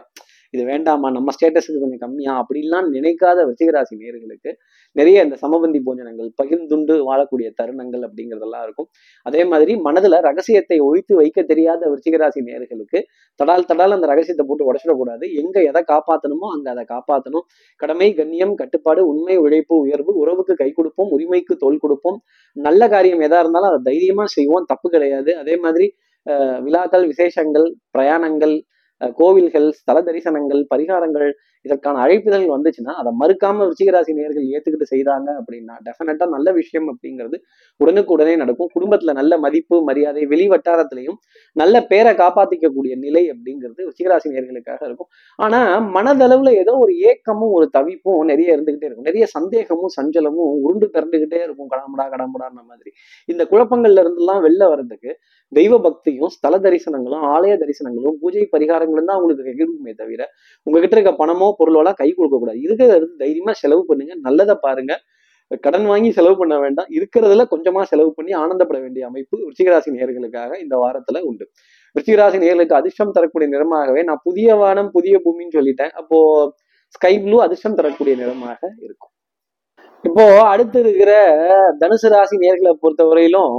[0.54, 4.50] இது வேண்டாமா நம்ம ஸ்டேட்டஸுக்கு கொஞ்சம் கம்மியா அப்படிலாம் நினைக்காத விருச்சிகராசி நேர்களுக்கு
[4.96, 8.88] நிறைய இந்த சமபந்தி போஜனங்கள் பகிர்ந்துண்டு வாழக்கூடிய தருணங்கள் அப்படிங்கிறதெல்லாம் இருக்கும்.
[9.26, 13.00] அதே மாதிரி மனதுல ரகசியத்தை ஒழித்து வைக்க தெரியாத விருச்சிகராசி நேர்களுக்கு
[13.40, 15.24] தடால் தடால் அந்த ரகசியத்தை போட்டு உடச்சிடக்கூடாது.
[15.42, 17.46] எங்க எதை காப்பாற்றணுமோ அங்க அதை காப்பாற்றணும்
[17.80, 22.18] கடமை கண்ணியம் கட்டுப்பாடு உண்மை உழைப்பு உயர்வு உறவுக்கு கை கொடுப்போம் உரிமைக்கு தோல் கொடுப்போம்.
[22.56, 25.30] நல்ல காரியம் எதா இருந்தாலும் அதை தைரியமா செய்வோம் தப்பு கிடையாது.
[25.42, 25.88] அதே மாதிரி
[26.64, 28.56] விழாக்கள் விசேஷங்கள் பிரயாணங்கள்
[29.16, 31.28] கோவில்கள் ஸ்தல தரிசனங்கள் பரிகாரங்கள்
[31.64, 37.36] இதற்கான அழைப்புதல் வந்துச்சுன்னா அதை மறுக்காம ரிச்சிகராசி நேர்கள் ஏத்துக்கிட்டு செய்தாங்க அப்படின்னா டெஃபினட்டா நல்ல விஷயம் அப்படிங்கிறது
[37.80, 38.70] உடனுக்கு உடனே நடக்கும்.
[38.76, 41.18] குடும்பத்துல நல்ல மதிப்பு மரியாதை வெளி வட்டாரத்திலையும்
[41.56, 45.10] நல்ல பேரை காப்பாத்திக்கக்கூடிய நிலை அப்படிங்கிறது ரிச்சிகராசி நேர்களுக்காக இருக்கும்.
[45.38, 45.60] ஆனா
[45.96, 49.08] மனதளவுல ஏதோ ஒரு ஏக்கமும் ஒரு தவிப்பும் நிறைய இருந்துகிட்டே இருக்கும்.
[49.10, 51.70] நிறைய சந்தேகமும் சஞ்சலமும் உருண்டு பிறண்டுகிட்டே இருக்கும்.
[51.74, 52.90] கடமுடா கடமுடான்ற மாதிரி.
[53.28, 55.10] இந்த குழப்பங்கள்ல இருந்தெல்லாம் வெளில வர்றதுக்கு
[55.52, 60.22] தெய்வ பக்தியும் ஸ்தல தரிசனங்களும் ஆலய தரிசனங்களும் பூஜை பரிகாரங்களும் தான் உங்களுக்கு இருக்குமே தவிர
[60.66, 62.58] உங்ககிட்ட இருக்க பணமோ பொருளோலாம் கை கொடுக்க கூடாது.
[62.60, 64.14] இருக்கிறத எடுத்து தைரியமா செலவு பண்ணுங்க.
[64.26, 64.92] நல்லதை பாருங்க.
[65.64, 66.88] கடன் வாங்கி செலவு பண்ண வேண்டாம்.
[66.96, 71.44] இருக்கிறதுல கொஞ்சமா செலவு பண்ணி ஆனந்தப்பட வேண்டிய அமைப்பு விருச்சிகராசி நேர்களுக்காக இந்த வாரத்துல உண்டு.
[71.96, 75.92] விருச்சிகராசி நேர்களுக்கு அதிர்ஷ்டம் தரக்கூடிய நிறமாகவே நான் புதிய வானம் புதிய பூமின்னு சொல்லிட்டேன்.
[75.92, 76.18] அப்போ
[76.94, 79.12] ஸ்கை ப்ளூ அதிர்ஷ்டம் தரக்கூடிய நிறமாக இருக்கும்.
[80.04, 81.12] இப்போ அடுத்து இருக்கிற
[81.80, 83.54] தனுசு ராசி நேர்களை பொறுத்தவரையிலும்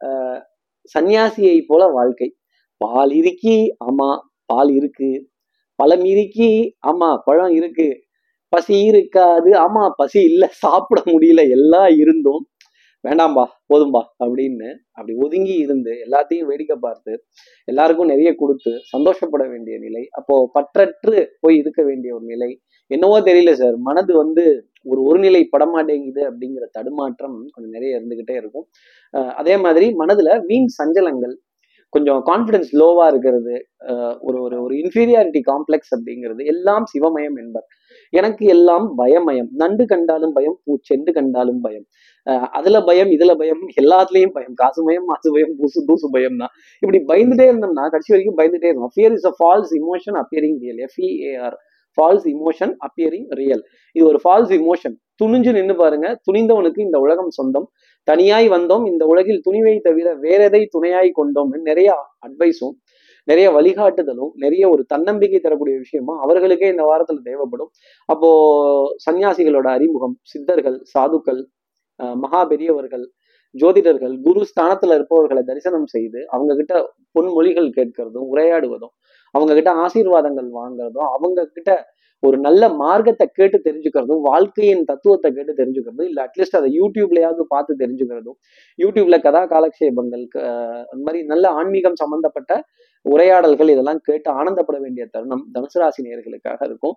[0.00, 0.40] ஆஹ்,
[0.94, 2.28] சன்னியாசியை போல வாழ்க்கை.
[2.80, 4.08] பால் இருக்கி ஆமா
[4.50, 5.10] பால் இருக்கு.
[5.78, 6.50] பழம் இருக்கி
[6.90, 7.88] ஆமா பழம் இருக்கு.
[8.52, 9.50] பசி இருக்காது.
[9.64, 12.42] ஆமா பசி இல்லை சாப்பிட முடியல எல்லாம் இருந்தும்.
[13.04, 17.12] வேண்டாம்பா போதும்பா அப்படின்னு அப்படி ஒதுங்கி இருந்து எல்லாத்தையும் வேடிக்கை பார்த்து
[17.68, 22.50] எல்லாருக்கும் நிறைய கொடுத்து சந்தோஷப்பட வேண்டிய நிலை அப்போ பற்றற்று போய் இருக்க வேண்டிய ஒரு நிலை.
[22.90, 24.44] என்னவோ தெரியல சார் மனது வந்து
[24.86, 28.66] ஒரு ஒருநிலை படமாட்டேங்குது அப்படிங்கிற தடுமாற்றம் கொஞ்சம் நிறைய இருந்துகிட்டே இருக்கும்.
[29.40, 31.34] அதே மாதிரி மனதுல வீண் சஞ்சலங்கள்
[31.94, 33.54] கொஞ்சம் கான்ஃபிடன்ஸ் லோவா இருக்கிறது
[34.20, 37.66] ஒரு ஒரு ஒரு இன்ஃபீரியாரிட்டி காம்ப்ளெக்ஸ் அப்படிங்கிறது எல்லாம் சிவமயம் என்பர்.
[38.12, 39.48] எனக்கு எல்லாம் பயமயம்.
[39.62, 41.86] நண்டு கண்டாலும் பயம் பூச்செண்டு கண்டாலும் பயம்.
[42.58, 44.54] அதுல பயம் இதுல பயம் எல்லாத்துலயும் பயம்.
[44.54, 46.48] காசு பயம் மாசு பயம் பூசு தூசு பயம்னா.
[46.82, 48.94] இப்படி பயந்துட்டே இருந்தோம்னா கடைசி வரைக்கும் பயந்துட்டே இருந்தோம்.
[48.96, 51.56] Fear is a false emotion appearing real F E A R
[51.96, 53.62] false emotion appearing real
[53.96, 56.06] இது ஒரு ஃபால்ஸ் இமோஷன் துணிஞ்சு நின்று பாருங்க.
[56.26, 57.66] துணிந்தவனுக்கு இந்த உலகம் சொந்தம்.
[58.08, 58.84] தனியாய் வந்தோம்.
[58.92, 61.90] இந்த உலகில் துணிவை தவிர வேற எதை துணையாய் கொண்டோம்னு நிறைய
[62.26, 62.74] அட்வைஸும்
[63.28, 67.70] நிறைய வழிகாட்டுதலும் நிறைய ஒரு தன்னம்பிக்கை தரக்கூடிய விஷயமும் அவர்களுக்கே இந்த வாரத்துல தேவைப்படும்.
[68.08, 68.30] அப்போ
[69.04, 71.40] சன்னியாசிகளோட அறிமுகம் சித்தர்கள் சாதுக்கள்
[72.24, 73.04] மகா பெரியவர்கள்
[73.54, 76.74] ஜோதிடர்கள் குரு ஸ்தானத்துல இருப்பவர்களை தரிசனம் செய்து அவங்க கிட்ட
[77.14, 78.94] பொன்மொழிகள் கேட்கறதும் உரையாடுவதும்
[79.34, 81.72] அவங்க கிட்ட ஆசீர்வாதங்கள் வாங்குறதும் அவங்க கிட்ட
[82.22, 88.38] ஒரு நல்ல மார்க்கத்தை கேட்டு தெரிஞ்சுக்கிறதும் வாழ்க்கையின் தத்துவத்தை கேட்டு தெரிஞ்சுக்கிறதும் இல்லை அட்லீஸ்ட் அதை யூடியூப்லயாவது பார்த்து தெரிஞ்சுக்கிறதும்
[88.78, 90.24] யூடியூப்ல கதா காலக்ஷேபங்கள்
[90.90, 92.52] அந்த மாதிரி நல்ல ஆன்மீகம் சம்பந்தப்பட்ட
[93.06, 96.94] உரையாடல்கள் இதெல்லாம் கேட்டு ஆனந்தப்பட வேண்டிய தருணம் தனுசு ராசி நேர்களுக்காக இருக்கும்.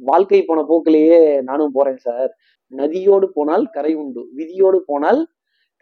[0.00, 2.30] வாழ்க்கை போன போக்கிலேயே நானும் போறேன் சார்.
[2.72, 4.22] நதியோடு போனால் கரை உண்டு.
[4.38, 5.20] விதியோடு போனால்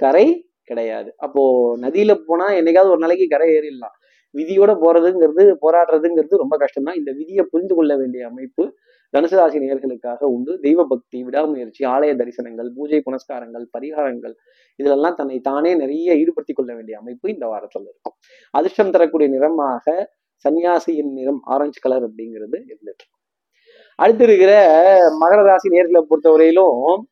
[0.00, 0.26] கரை
[0.70, 1.10] கிடையாது.
[1.24, 1.42] அப்போ
[1.84, 3.96] நதியில போனா என்னைக்காவது ஒரு நாளைக்கு கரை ஏறிடலாம்.
[4.34, 8.64] விதியோட போறதுங்கிறது போராடுறதுங்கிறது ரொம்ப கஷ்டம் தான் இந்த விதியை புரிந்து கொள்ள வேண்டிய அமைப்பு
[9.14, 9.58] தனுசு ராசி
[10.28, 10.52] உண்டு.
[10.60, 14.34] தெய்வ பக்தி விடாமுயற்சி ஆலய தரிசனங்கள் பூஜை புனஸ்காரங்கள் பரிகாரங்கள்
[14.78, 18.16] இதிலெல்லாம் தன்னை தானே நிறைய ஈடுபடுத்திக் கொள்ள வேண்டிய அமைப்பு இந்த வாரத்தில் இருக்கும்.
[18.54, 19.94] அதிர்ஷ்டம் தரக்கூடிய நிறமாக
[20.44, 23.06] சன்னியாசியின் நிறம் ஆரஞ்சு கலர் அப்படிங்கிறது இருந்துட்டு
[23.98, 24.52] அடுத்து இருக்கிற
[25.22, 27.02] மகர ராசி நேர்களை பொறுத்தவரையிலும்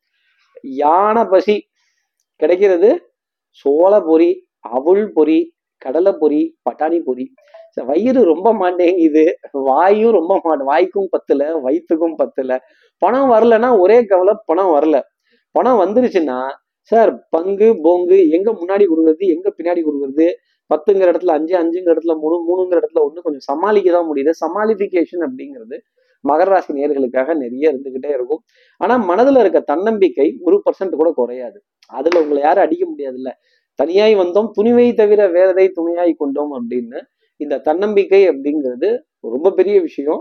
[0.78, 1.56] யானை பசி
[2.40, 2.90] கிடைக்கிறது
[3.64, 4.30] சோள பொறி
[4.76, 5.38] அவுள் பொறி
[5.78, 7.26] கடலை பொரி பட்டாணி பொரி
[7.86, 9.24] வயிறு ரொம்ப மாட்டேங்குது.
[9.52, 12.52] வாயும் ரொம்ப மா வாய்க்கும் பத்தல வயிற்றுக்கும் பத்தல.
[13.02, 14.96] பணம் வரலன்னா ஒரே கவலை பணம் வரல.
[15.50, 16.38] பணம் வந்துருச்சுன்னா
[16.82, 20.26] சார் பங்கு போங்கு எங்க முன்னாடி கொடுக்குறது எங்க பின்னாடி கொடுக்குறது?
[20.70, 24.32] பத்துங்கிற இடத்துல அஞ்சு அஞ்சுங்கிற இடத்துல மூணு மூணுங்கிற இடத்துல ஒன்று கொஞ்சம் சமாளிக்க தான் முடியுது.
[24.44, 25.78] சமாளிஃபிகேஷன் அப்படிங்கிறது
[26.24, 28.42] மகர ராசி நேர்களுக்காக நிறைய இருந்துகிட்டே இருக்கும்.
[28.80, 31.58] ஆனா மனதுல இருக்க தன்னம்பிக்கை ஒரு பர்சன்ட் கூட குறையாது.
[31.86, 33.30] அதுல உங்களை யாரும் அடிக்க முடியாதுல்ல.
[33.78, 37.00] தனியாய் வந்தோம் துணிவை தவிர வேற எதை துணையாய் கொண்டோம் அப்படின்னு
[37.40, 38.88] இந்த தன்னம்பிக்கை அப்படிங்கிறது
[39.34, 40.20] ரொம்ப பெரிய விஷயம்.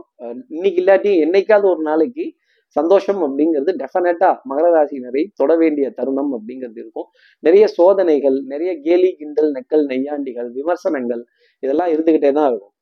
[0.55, 2.25] இன்னைக்கு இல்லாட்டி என்னைக்காவது ஒரு நாளைக்கு
[2.75, 7.07] சந்தோஷம் அப்படிங்கிறது டெஃபினட்டா மகர ராசினரை தொட வேண்டிய தருணம் அப்படிங்கிறது இருக்கும்.
[7.43, 11.23] நிறைய சோதனைகள் நிறைய கேலி கிண்டல் நெக்கல் நெய்யாண்டிகள் விமர்சனங்கள்
[11.63, 12.73] இதெல்லாம் இருந்துகிட்டே தான் இருக்கும்.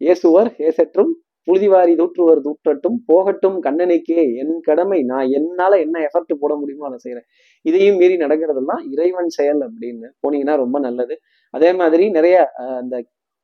[0.00, 1.12] ஏசுவர் ஏசற்றும்
[1.46, 4.22] புழுதிவாரி தூற்றுவர் தூற்றட்டும் போகட்டும் கண்ணனுக்கே.
[4.42, 7.28] என் கடமை நான் என்னால என்ன எஃபர்ட் போட முடியுமோ அதை செய்யறேன்
[7.64, 11.16] இதையும் மீறி நடக்கிறதெல்லாம் இறைவன் செயல் அப்படின்னு போனீங்கன்னா ரொம்ப நல்லது.
[11.54, 12.36] அதே மாதிரி நிறைய
[12.80, 12.96] அந்த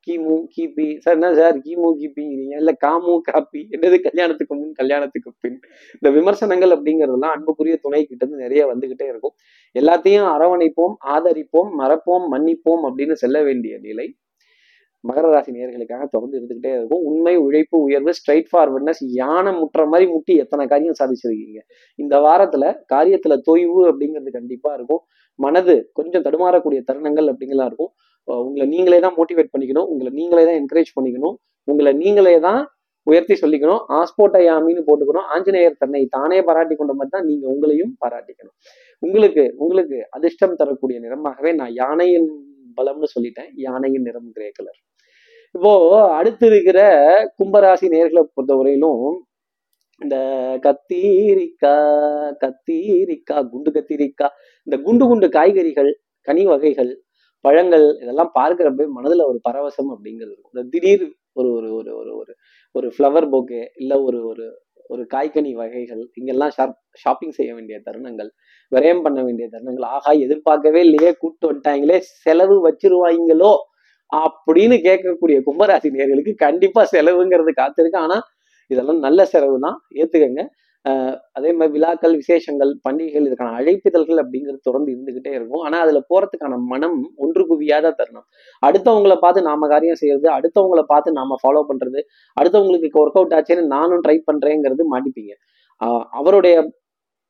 [0.06, 5.58] கிமு கிபி சார் என்ன சார் கிமு கிபிங்கிறீங்க இல்ல காமு காப்பி என்னது கல்யாணத்துக்கு முன் கல்யாணத்துக்கு பின்.
[5.96, 9.34] இந்த விமர்சனங்கள் அப்படிங்கிறதெல்லாம் அன்புக்குரிய துணை கிட்ட இருந்து நிறைய வந்துகிட்டே இருக்கும்.
[9.74, 14.06] எல்லாத்தையும் அரவணைப்போம் ஆதரிப்போம் மறப்போம் மன்னிப்போம் அப்படின்னு செல்ல வேண்டிய நிலை.
[15.08, 17.02] மகர ராசி நேர்களுக்காக தொடர்ந்து இருந்துகிட்டே இருக்கும்.
[17.10, 21.60] உண்மை உழைப்பு உயர்வு ஸ்ட்ரைட் ஃபார்வர்ட்னஸ் யானை முட்டுற மாதிரி முட்டி எத்தனை காரியம் சாதிச்சிருக்கீங்க.
[22.02, 25.02] இந்த வாரத்துல காரியத்துல தொய்வு அப்படிங்கிறது கண்டிப்பா இருக்கும்.
[25.44, 27.92] மனது கொஞ்சம் தடுமாறக்கூடிய தருணங்கள் அப்படிங்கலாம் இருக்கும்.
[28.46, 29.88] உங்களை நீங்களே தான் மோட்டிவேட் பண்ணிக்கணும்.
[29.92, 31.36] உங்களை நீங்களே தான் என்கரேஜ் பண்ணிக்கணும்.
[31.70, 32.60] உங்களை நீங்களே தான்
[33.10, 33.82] உயர்த்தி சொல்லிக்கணும்.
[33.98, 35.26] ஆஸ்போட்டயாமின்னு போட்டுக்கணும்.
[35.34, 38.56] ஆஞ்சநேயர் தன்னை தானே பாராட்டி கொண்ட மாதிரி தான் நீங்க உங்களையும் பாராட்டிக்கணும்.
[39.06, 42.30] உங்களுக்கு உங்களுக்கு அதிர்ஷ்டம் தரக்கூடிய நிறமாகவே நான் யானையின்
[42.78, 43.50] பலம்னு சொல்லிட்டேன்.
[43.66, 44.80] யானையின் நிறம் கிரே கலர்.
[45.54, 45.70] இப்போ
[46.18, 46.80] அடுத்து இருக்கிற
[47.38, 49.04] கும்பராசி நேர்களை பொறுத்தவரையிலும்
[50.00, 50.16] இந்த
[50.62, 51.72] கத்தீரிக்கா
[52.42, 54.26] கத்தீரிக்கா குண்டு கத்தீரிக்கா
[54.66, 55.90] இந்த குண்டு குண்டு காய்கறிகள்
[56.26, 56.92] கனி வகைகள்
[57.44, 60.54] பழங்கள் இதெல்லாம் பார்க்குறப்ப மனதில் ஒரு பரவசம் அப்படிங்கிறது இருக்கும்.
[60.54, 62.32] இந்த திடீர் ஒரு ஒரு ஒரு ஒரு ஒரு
[62.74, 64.46] ஒரு ஃப்ளவர் போக்கே இல்லை ஒரு ஒரு
[64.90, 68.30] ஒரு காய்கனி வகைகள் இங்கெல்லாம் ஷாப் ஷாப்பிங் செய்ய வேண்டிய தருணங்கள்
[68.72, 73.52] விரயம் பண்ண வேண்டிய தருணங்கள் ஆகா எதிர்பார்க்கவே இல்லையே கூப்பிட்டு வந்துட்டாங்களே செலவு வச்சிருவாங்களோ
[74.26, 78.00] அப்படின்னு கேட்கக்கூடிய கும்பராசி நேர்களுக்கு கண்டிப்பா செலவுங்கிறது காத்திருக்கு.
[78.06, 78.16] ஆனா
[78.70, 80.42] இதெல்லாம் நல்ல செலவு தான் ஏத்துக்கங்க
[81.36, 85.62] அதே மாதிரி விழாக்கள் விசேஷங்கள் பண்டிகைகள் இதுக்கான அழைப்பிதழ்கள் அப்படிங்கிறது தொடர்ந்து இருந்துகிட்டே இருக்கும்.
[85.66, 88.26] ஆனா அதுல போறதுக்கான மனம் ஒன்று குவியாத தருணம்.
[88.62, 92.02] அடுத்தவங்களை பார்த்து நாம காரியம் செய்யறது அடுத்தவங்கள பார்த்து நாம ஃபாலோ பண்றது
[92.36, 95.34] அடுத்தவங்களுக்கு ஒர்க் அவுட் ஆச்சுன்னு நானும் ட்ரை பண்றேங்கிறது மாட்டிப்பீங்க.
[96.20, 96.56] அவருடைய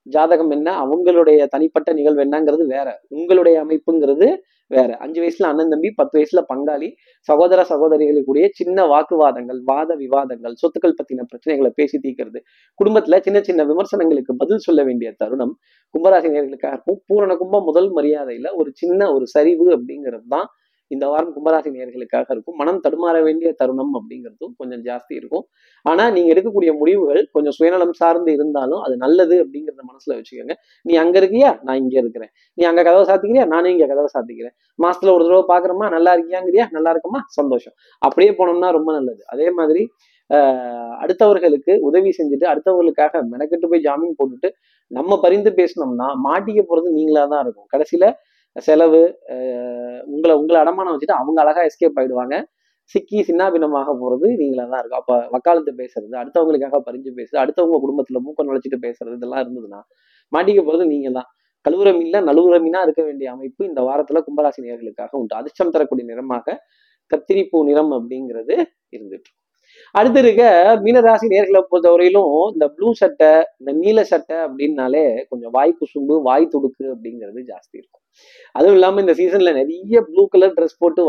[0.07, 0.69] ஜாதகம் என்ன?
[0.83, 2.89] அவங்களுடைய தனிப்பட்ட நிகழ்வு என்னங்கிறது வேற.
[3.09, 4.29] உங்களுடைய அமைப்புங்கிறது
[4.71, 4.91] வேற.
[4.97, 6.89] அஞ்சு வயசுல அண்ணன் தம்பி பத்து வயசுல பங்காளி
[7.29, 12.41] சகோதர சகோதரிகளுக்குடைய சின்ன வாக்குவாதங்கள் வாத விவாதங்கள் சொத்துக்கள் பத்தின பிரச்சனைகளை பேசி தீர்க்கிறது.
[12.79, 15.55] குடும்பத்துல சின்ன சின்ன விமர்சனங்களுக்கு பதில் சொல்ல வேண்டிய தருணம்
[15.95, 20.49] கும்பராசனியர்களுக்காக இருக்கும் பூரண கும்பம் முதல் மரியாதையில ஒரு சின்ன ஒரு சரிவு அப்படிங்கிறது தான்
[20.91, 22.57] இந்த வாரம் கும்பராசி நேர்களுக்காக இருக்கும்.
[22.57, 25.45] மனம் தடுமாற வேண்டிய தருணம் அப்படிங்கிறதும் கொஞ்சம் ஜாஸ்தி இருக்கும்.
[25.85, 30.57] ஆனா நீங்க எடுக்கக்கூடிய முடிவுகள் கொஞ்சம் சுயநலம் சார்ந்து இருந்தாலும் அது நல்லது அப்படிங்கிறத மனசுல வச்சுக்கோங்க.
[30.83, 31.59] நீ அங்க இருக்கியா?
[31.63, 32.33] நான் இங்க இருக்கிறேன்.
[32.55, 33.47] நீ அங்க கதவை சாத்திக்கிறியா?
[33.47, 34.55] நானும் இங்க கதவை சாத்திக்கிறேன்.
[34.79, 35.91] மாசத்துல ஒரு தடவை பாக்குறோமா?
[35.91, 36.67] நல்லா இருக்கியாங்கிறியா?
[36.71, 37.25] நல்லா இருக்குமா?
[37.29, 37.75] சந்தோஷம்.
[38.03, 39.23] அப்படியே போனோம்னா ரொம்ப நல்லது.
[39.27, 39.85] அதே மாதிரி
[40.31, 44.49] ஆஹ் அடுத்தவர்களுக்கு உதவி செஞ்சுட்டு அடுத்தவர்களுக்காக மெனக்கெட்டு போய் ஜாமீன் போட்டுட்டு
[44.91, 47.67] நம்ம பரிந்து பேசினோம்னா மாட்டிக்க போறது நீங்களா தான் இருக்கும்.
[47.73, 48.05] கடைசியில
[48.57, 49.03] செலவு
[50.15, 52.37] உங்களை உங்களை அடமானம் வச்சுட்டு அவங்க அழகாக எஸ்கேப் ஆகிடுவாங்க
[52.93, 55.01] சிக்கி சின்னாபின்னமாக போகிறது நீங்களாக தான் இருக்கும்.
[55.03, 59.81] அப்போ வக்காலத்து பேசுறது அடுத்தவங்களுக்காக பறிஞ்சு பேசுறது அடுத்தவங்க குடும்பத்தில் மூக்கம் நுழைச்சிட்டு பேசுறது இதெல்லாம் இருந்ததுன்னா
[60.33, 61.29] மாட்டிக்க போகிறது நீங்கள் தான்.
[61.67, 65.35] கழுவுற மீன்ல நழுவுற மீனா இருக்க வேண்டிய அமைப்பு இந்த வாரத்தில் கும்பராசி நேர்களுக்காக உண்டு.
[65.41, 66.57] அதிர்ஷ்டம் தரக்கூடிய நிறமாக
[67.11, 68.55] கத்திரிப்பூ நிறம் அப்படிங்கிறது
[68.97, 69.31] இருந்துட்டு
[69.95, 70.45] அடுத்து இருக்க
[70.85, 76.85] மீனராசி நேர்களை பொறுத்தவரையிலும் இந்த ப்ளூ சட்டை இந்த நீல சட்டை அப்படின்னாலே கொஞ்சம் வாய் குசும்பு வாய் துடுக்கு
[76.95, 78.03] அப்படிங்கிறது ஜாஸ்தி இருக்கும்.
[78.55, 81.03] அதுவும் இல்லாம இந்த சீசன்ல நிறைய ப்ளூ கலர் ட்ரெஸ் போட்டு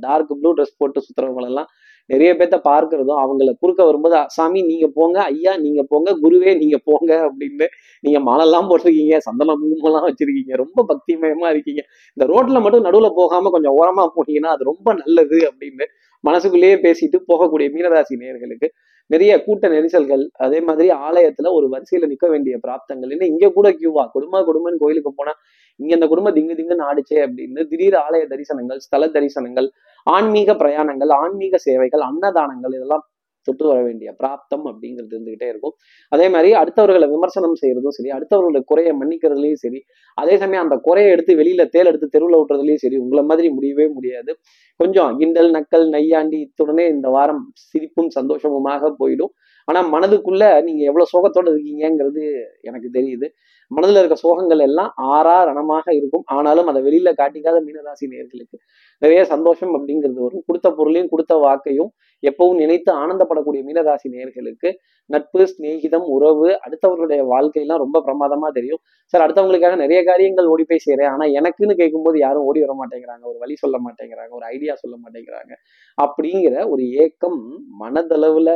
[0.00, 1.70] டார்க் ப்ளூ ட்ரெஸ் போட்டு சுத்துறவங்களெல்லாம்
[2.10, 7.12] நிறைய பேர்த்த பார்க்கிறதும் அவங்கள குறுக்க வரும்போது சாமி நீங்க போங்க ஐயா நீங்க போங்க குருவே நீங்க போங்க
[7.26, 7.66] அப்படின்னு
[8.04, 11.82] நீங்க மாலெல்லாம் போட்டிருக்கீங்க சந்தன குங்குமம்லாம் வச்சிருக்கீங்க ரொம்ப பக்திமயமா இருக்கீங்க.
[12.16, 15.86] இந்த ரோட்ல மட்டும் நடுவுல போகாம கொஞ்சம் ஓரமா போனீங்கன்னா அது ரொம்ப நல்லது அப்படின்னு
[16.24, 18.68] மனசுக்குள்ளேயே பேசிட்டு போகக்கூடிய மீனராசி நேர்களுக்கு
[19.12, 23.12] நிறைய கூட்ட நெரிசல்கள் அதே மாதிரி ஆலயத்துல ஒரு வரிசையில நிக்க வேண்டிய பிராப்தங்கள்.
[23.14, 25.32] இல்லை இங்க கூட கியூவா குடும்ப குடும்பம் கோயிலுக்கு போனா
[25.80, 29.68] இங்க இந்த குடும்பம் திங்கு திங்குன்னு ஆடிச்சே அப்படின்னு திடீர் ஆலய தரிசனங்கள் ஸ்தல தரிசனங்கள்
[30.06, 33.04] ஆன்மீக பிரயாணங்கள் ஆன்மீக சேவைகள் அன்னதானங்கள் இதெல்லாம்
[33.48, 35.74] தொட்டு வர வேண்டிய பிராப்தம் அப்படிங்கிறது இருந்துகிட்டே இருக்கும்.
[36.12, 39.80] அதே மாதிரி அடுத்தவர்களை விமர்சனம் செய்யறதும் சரி அடுத்தவர்களை குறைய மன்னிக்கிறதுலையும் சரி
[40.18, 44.32] அதே சமயம் அந்த குறையை எடுத்து வெளியில தேல் எடுத்து தெருவில் விட்டுறதுலயும் சரி உங்களை மாதிரி முடியவே முடியாது.
[44.80, 49.32] கொஞ்சம் கிண்டல் நக்கல் நையாண்டி இத்துடனே இந்த வாரம் சிரிப்பும் சந்தோஷமுமாக போயிடும்.
[49.68, 52.22] ஆனா மனதுக்குள்ள நீங்க எவ்வளவு சோகத்தோட இருக்கீங்கங்கிறது
[52.68, 53.28] எனக்கு தெரியுது.
[53.70, 56.24] மனதுல இருக்க சோகங்கள் எல்லாம் ஆறா ரணமாக இருக்கும்.
[56.36, 58.56] ஆனாலும் அதை வெளியில காட்டிக்காத மீனராசி நேர்களுக்கு
[59.02, 60.44] நிறைய சந்தோஷம் அப்படிங்கிறது வரும்.
[60.46, 61.90] கொடுத்த பொருளையும் கொடுத்த வாக்கையும்
[62.22, 64.70] எப்பவும் நினைத்து ஆனந்தப்படக்கூடிய மீனராசி நேர்களுக்கு
[65.10, 68.80] நட்பு சிநேகிதம் உறவு அடுத்தவர்களுடைய வாழ்க்கையெல்லாம் ரொம்ப பிரமாதமா தெரியும்.
[69.14, 73.24] சார் அடுத்தவங்களுக்காக நிறைய காரியங்கள் ஓடி போய் செய்றேன் ஆனா எனக்குன்னு கேட்கும்போது யாரும் ஓடி வர மாட்டேங்கிறாங்க.
[73.32, 74.32] ஒரு வழி சொல்ல மாட்டேங்கிறாங்க.
[74.38, 75.52] ஒரு ஐடியா சொல்ல மாட்டேங்கிறாங்க.
[75.98, 77.40] அப்படிங்கிற ஒரு ஏக்கம்
[77.82, 78.50] மனதளவுல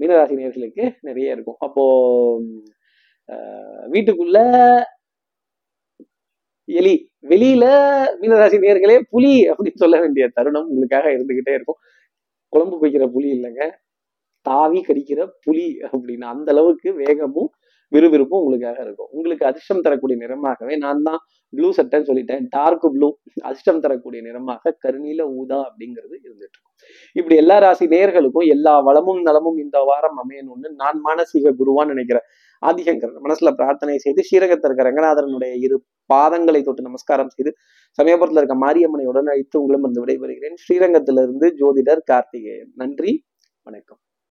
[0.00, 1.58] மீனராசி நேர்களுக்கு நிறைய இருக்கும்.
[1.66, 1.82] அப்போ
[3.94, 4.38] வீட்டுக்குள்ள
[6.68, 6.94] எலி
[7.30, 7.64] வெளியில
[8.20, 11.78] மீனராசி நேர்களே புலி அப்படின்னு சொல்ல வேண்டிய தருணம் உங்களுக்காக இருந்துகிட்டே இருக்கும்.
[12.52, 13.62] குழம்பு வைக்கிற புலி இல்லைங்க.
[14.46, 17.50] தாவி கடிக்கிற புலி அப்படின்னு அந்த அளவுக்கு வேகமும்
[17.88, 19.08] விறுவிறுப்பும் உங்களுக்காக இருக்கும்.
[19.10, 21.20] உங்களுக்கு அதிர்ஷ்டம் தரக்கூடிய நிறமாகவே நான் தான்
[21.50, 22.42] ப்ளூ சட்டைன்னு சொல்லிட்டேன்.
[22.48, 23.08] டார்க் ப்ளூ
[23.40, 26.74] அதிர்ஷ்டம் தரக்கூடிய நிறமாக கருநீல ஊதா அப்படிங்கிறது இருந்துட்டு இருக்கும்.
[27.12, 32.26] இப்படி எல்லா ராசி நேர்களுக்கும் எல்லா வளமும் நலமும் இந்த வாரம் அமையணும்னு நான் மானசீக குருவான்னு நினைக்கிறேன்.
[32.62, 35.76] ஆதிகங்கரன் மனசுல பிரார்த்தனை செய்து ஸ்ரீரங்கத்தில் இருக்க ரங்கநாதரனுடைய இரு
[36.12, 37.52] பாதங்களை தொட்டு நமஸ்காரம் செய்து
[37.98, 40.58] சமயபுரத்தில் இருக்க மாரியம்மனை உடன் அழைத்து உங்களும் வந்து விடைபெறுகிறேன்.
[40.64, 42.72] ஸ்ரீரங்கத்திலிருந்து ஜோதிடர் கார்த்திகேயன்.
[42.74, 43.24] நன்றி.
[43.62, 44.00] வணக்கம்.